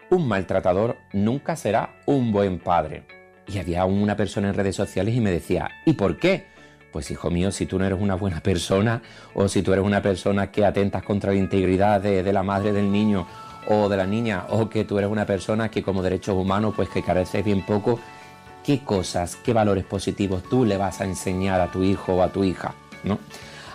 un 0.10 0.28
maltratador 0.28 0.98
nunca 1.14 1.56
será 1.56 1.98
un 2.08 2.32
buen 2.32 2.58
padre. 2.58 3.04
Y 3.48 3.60
había 3.60 3.86
una 3.86 4.18
persona 4.18 4.50
en 4.50 4.56
redes 4.56 4.76
sociales 4.76 5.14
y 5.14 5.22
me 5.22 5.30
decía, 5.30 5.70
¿y 5.86 5.94
por 5.94 6.18
qué? 6.18 6.48
Pues 6.92 7.12
hijo 7.12 7.30
mío, 7.30 7.52
si 7.52 7.68
tú 7.68 7.78
no 7.78 7.86
eres 7.86 8.02
una 8.02 8.16
buena 8.16 8.42
persona 8.42 9.04
o 9.36 9.48
si 9.48 9.62
tú 9.62 9.74
eres 9.74 9.86
una 9.86 10.02
persona 10.02 10.50
que 10.50 10.66
atentas 10.66 11.04
contra 11.04 11.32
la 11.32 11.38
integridad 11.38 12.02
de, 12.02 12.24
de 12.24 12.34
la 12.34 12.42
madre 12.42 12.72
del 12.72 12.92
niño 12.92 13.28
o 13.68 13.90
de 13.90 13.98
la 13.98 14.06
niña 14.06 14.46
o 14.50 14.70
que 14.70 14.86
tú 14.86 14.98
eres 14.98 15.10
una 15.10 15.26
persona 15.26 15.70
que 15.70 15.84
como 15.84 16.02
derechos 16.02 16.36
humanos 16.36 16.74
pues 16.76 16.90
que 16.90 17.04
careces 17.04 17.44
bien 17.44 17.66
poco, 17.66 18.00
¿qué 18.64 18.84
cosas, 18.84 19.36
qué 19.36 19.54
valores 19.54 19.86
positivos 19.86 20.44
tú 20.44 20.66
le 20.66 20.78
vas 20.78 21.02
a 21.02 21.06
enseñar 21.06 21.62
a 21.62 21.72
tu 21.72 21.84
hijo 21.84 22.16
o 22.16 22.24
a 22.24 22.30
tu 22.30 22.44
hija? 22.44 22.74
¿no? 23.04 23.20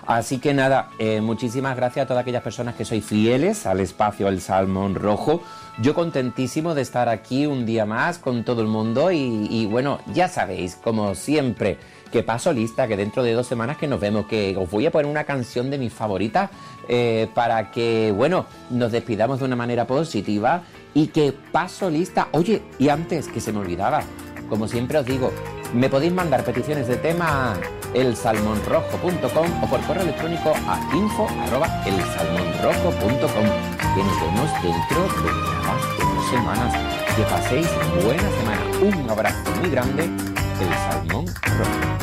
Así 0.06 0.38
que 0.38 0.54
nada, 0.54 0.90
eh, 0.98 1.20
muchísimas 1.20 1.76
gracias 1.76 2.04
a 2.04 2.08
todas 2.08 2.22
aquellas 2.22 2.42
personas 2.42 2.74
que 2.74 2.84
sois 2.84 3.04
fieles 3.04 3.64
al 3.66 3.78
espacio 3.78 4.26
El 4.26 4.40
Salmón 4.40 4.96
Rojo. 4.96 5.42
Yo 5.80 5.94
contentísimo 5.94 6.74
de 6.74 6.82
estar 6.82 7.08
aquí 7.08 7.46
un 7.46 7.64
día 7.64 7.86
más 7.86 8.18
con 8.18 8.42
todo 8.42 8.60
el 8.60 8.66
mundo 8.66 9.12
y, 9.12 9.46
y 9.48 9.66
bueno, 9.66 10.00
ya 10.12 10.26
sabéis, 10.26 10.74
como 10.74 11.14
siempre, 11.14 11.78
que 12.10 12.22
paso 12.22 12.52
lista, 12.52 12.88
que 12.88 12.96
dentro 12.96 13.22
de 13.22 13.32
dos 13.32 13.46
semanas 13.46 13.76
que 13.76 13.86
nos 13.86 14.00
vemos, 14.00 14.26
que 14.26 14.56
os 14.56 14.70
voy 14.70 14.86
a 14.86 14.90
poner 14.90 15.10
una 15.10 15.24
canción 15.24 15.70
de 15.70 15.78
mis 15.78 15.92
favoritas 15.92 16.50
eh, 16.88 17.28
para 17.34 17.70
que, 17.70 18.12
bueno, 18.14 18.46
nos 18.70 18.92
despidamos 18.92 19.38
de 19.38 19.44
una 19.44 19.56
manera 19.56 19.86
positiva 19.86 20.62
y 20.94 21.08
que 21.08 21.32
paso 21.32 21.90
lista. 21.90 22.28
Oye, 22.32 22.62
y 22.78 22.88
antes 22.88 23.28
que 23.28 23.40
se 23.40 23.52
me 23.52 23.60
olvidaba, 23.60 24.02
como 24.48 24.66
siempre 24.66 24.98
os 24.98 25.06
digo, 25.06 25.32
me 25.74 25.88
podéis 25.88 26.12
mandar 26.12 26.44
peticiones 26.44 26.88
de 26.88 26.96
tema 26.96 27.56
elsalmonrojo.com 27.94 29.62
o 29.62 29.66
por 29.68 29.80
correo 29.82 30.02
electrónico 30.02 30.52
a 30.66 30.80
info@elsalmonrojo.com. 30.94 33.46
Que 33.94 34.02
nos 34.04 34.20
vemos 34.20 34.50
dentro 34.62 35.02
de 35.22 35.30
de 35.30 36.04
dos 36.14 36.26
semanas. 36.30 36.72
Que 37.16 37.22
paséis 37.22 37.66
buena 38.04 38.30
semana. 38.30 38.62
Un 38.82 39.10
abrazo 39.10 39.50
muy 39.60 39.70
grande. 39.70 40.04
El 40.04 40.74
Salmón 40.90 41.26
Rojo. 41.26 41.99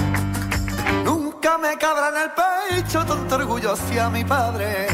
Me 1.67 1.77
cabrá 1.77 2.08
en 2.08 2.15
el 2.15 2.32
pecho 2.32 3.06
tanto 3.06 3.36
orgullo 3.36 3.73
hacia 3.73 4.10
mi 4.10 4.23
padre. 4.23 4.88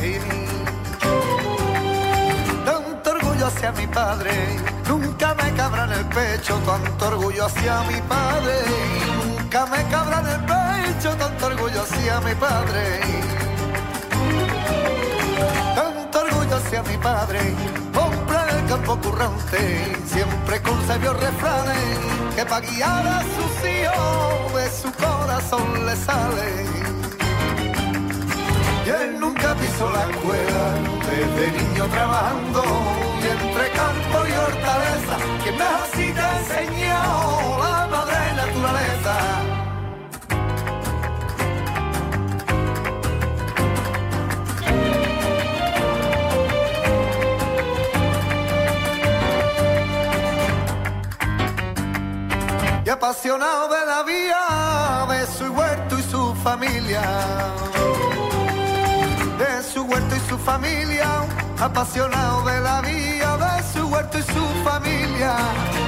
Tanto 2.65 3.11
orgullo 3.11 3.45
hacia 3.45 3.71
mi 3.73 3.85
padre. 3.85 4.31
Nunca 4.87 5.35
me 5.35 5.53
cabrá 5.53 5.83
en 5.83 5.91
el 5.91 6.05
pecho 6.05 6.59
tanto 6.65 7.07
orgullo 7.09 7.45
hacia 7.45 7.83
mi 7.83 8.01
padre. 8.01 8.55
Nunca 9.37 9.67
me 9.67 9.87
cabrá 9.87 10.19
en 10.21 10.27
el 10.29 10.45
pecho 10.45 11.15
tanto 11.15 11.45
orgullo 11.45 11.81
hacia 11.83 12.19
mi 12.21 12.33
padre. 12.33 13.01
Tanto 15.75 16.19
orgullo 16.21 16.55
hacia 16.55 16.81
mi 16.81 16.97
padre. 16.97 17.82
Campo 18.73 18.97
currante, 19.01 19.95
siempre 20.07 20.59
con 20.63 20.87
sabios 20.87 21.15
refranes 21.19 21.99
que 22.35 22.43
pa' 22.43 22.59
guiar 22.59 23.05
a 23.05 23.21
sus 23.21 23.69
hijos 23.69 24.55
de 24.55 24.65
su 24.81 24.91
corazón 24.93 25.85
le 25.85 25.95
sale. 25.95 26.65
Y 28.83 28.89
él 28.89 29.19
nunca 29.19 29.53
pisó 29.53 29.91
la 29.91 30.09
escuela, 30.09 30.65
desde 31.07 31.51
niño 31.51 31.85
trabajando, 31.85 32.63
y 33.21 33.25
entre 33.37 33.69
campo 33.77 34.17
y 34.27 34.33
hortaleza, 34.47 35.17
que 35.43 35.51
más 35.51 35.83
así 35.83 36.11
te 36.11 36.25
enseñó 36.39 37.59
la 37.59 37.87
madre 37.91 38.33
naturaleza. 38.35 39.42
Apasionado 53.03 53.67
de 53.67 53.85
la 53.85 54.03
vida, 54.03 55.05
de 55.09 55.27
su 55.27 55.51
huerto 55.51 55.99
y 55.99 56.03
su 56.03 56.33
familia. 56.35 57.01
De 59.37 59.61
su 59.61 59.83
huerto 59.83 60.15
y 60.15 60.29
su 60.29 60.37
familia, 60.37 61.09
apasionado 61.59 62.45
de 62.45 62.61
la 62.61 62.79
vida, 62.79 63.37
de 63.37 63.63
su 63.73 63.87
huerto 63.89 64.19
y 64.19 64.21
su 64.21 64.45
familia, 64.63 65.35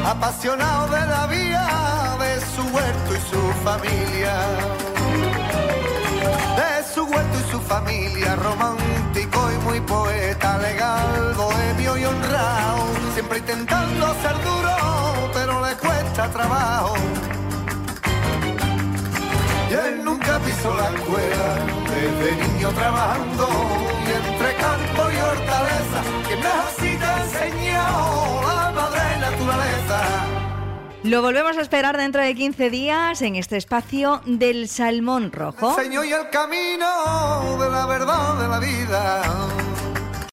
apasionado 0.05 0.87
de 0.89 1.05
la 1.05 1.27
vida, 1.27 2.17
de 2.19 2.41
su 2.53 2.63
huerto 2.75 3.15
y 3.15 3.21
su 3.31 3.41
familia, 3.63 4.35
de 6.59 6.93
su 6.93 7.05
huerto 7.05 7.37
y 7.39 7.51
su 7.51 7.61
familia, 7.61 8.35
romántico 8.35 9.51
y 9.53 9.57
muy 9.63 9.79
poeta, 9.79 10.57
legal, 10.57 11.33
bohemio 11.37 11.97
y 11.97 12.03
honrado, 12.03 12.83
siempre 13.13 13.37
intentando 13.37 14.13
ser 14.21 14.35
duro, 14.43 15.31
pero 15.33 15.65
le 15.65 15.75
cuesta 15.75 15.94
trabajo. 16.29 16.95
Y 19.69 19.73
él 19.73 20.03
nunca 20.03 20.39
pisó 20.39 20.75
la 20.75 20.89
escuela, 20.95 21.47
desde 21.89 22.47
niño 22.47 22.69
trabajando, 22.69 23.47
y 24.05 24.29
entre 24.29 24.55
campo 24.55 25.11
y 25.11 25.17
hortaleza, 25.17 26.01
que 26.27 26.35
más 26.37 26.65
así 26.67 26.97
te 26.97 27.49
enseñó 27.49 28.41
la 28.43 28.71
madre 28.73 29.19
naturaleza. 29.19 30.25
Lo 31.03 31.21
volvemos 31.21 31.57
a 31.57 31.61
esperar 31.61 31.97
dentro 31.97 32.21
de 32.21 32.33
15 32.33 32.69
días 32.69 33.21
en 33.21 33.35
este 33.35 33.57
espacio 33.57 34.21
del 34.25 34.67
Salmón 34.67 35.31
Rojo. 35.31 35.77
Enseñó 35.77 36.03
y 36.03 36.11
el 36.11 36.29
camino 36.31 37.57
de 37.59 37.69
la 37.69 37.85
verdad 37.85 38.35
de 38.35 38.47
la 38.47 38.59
vida. 38.59 39.21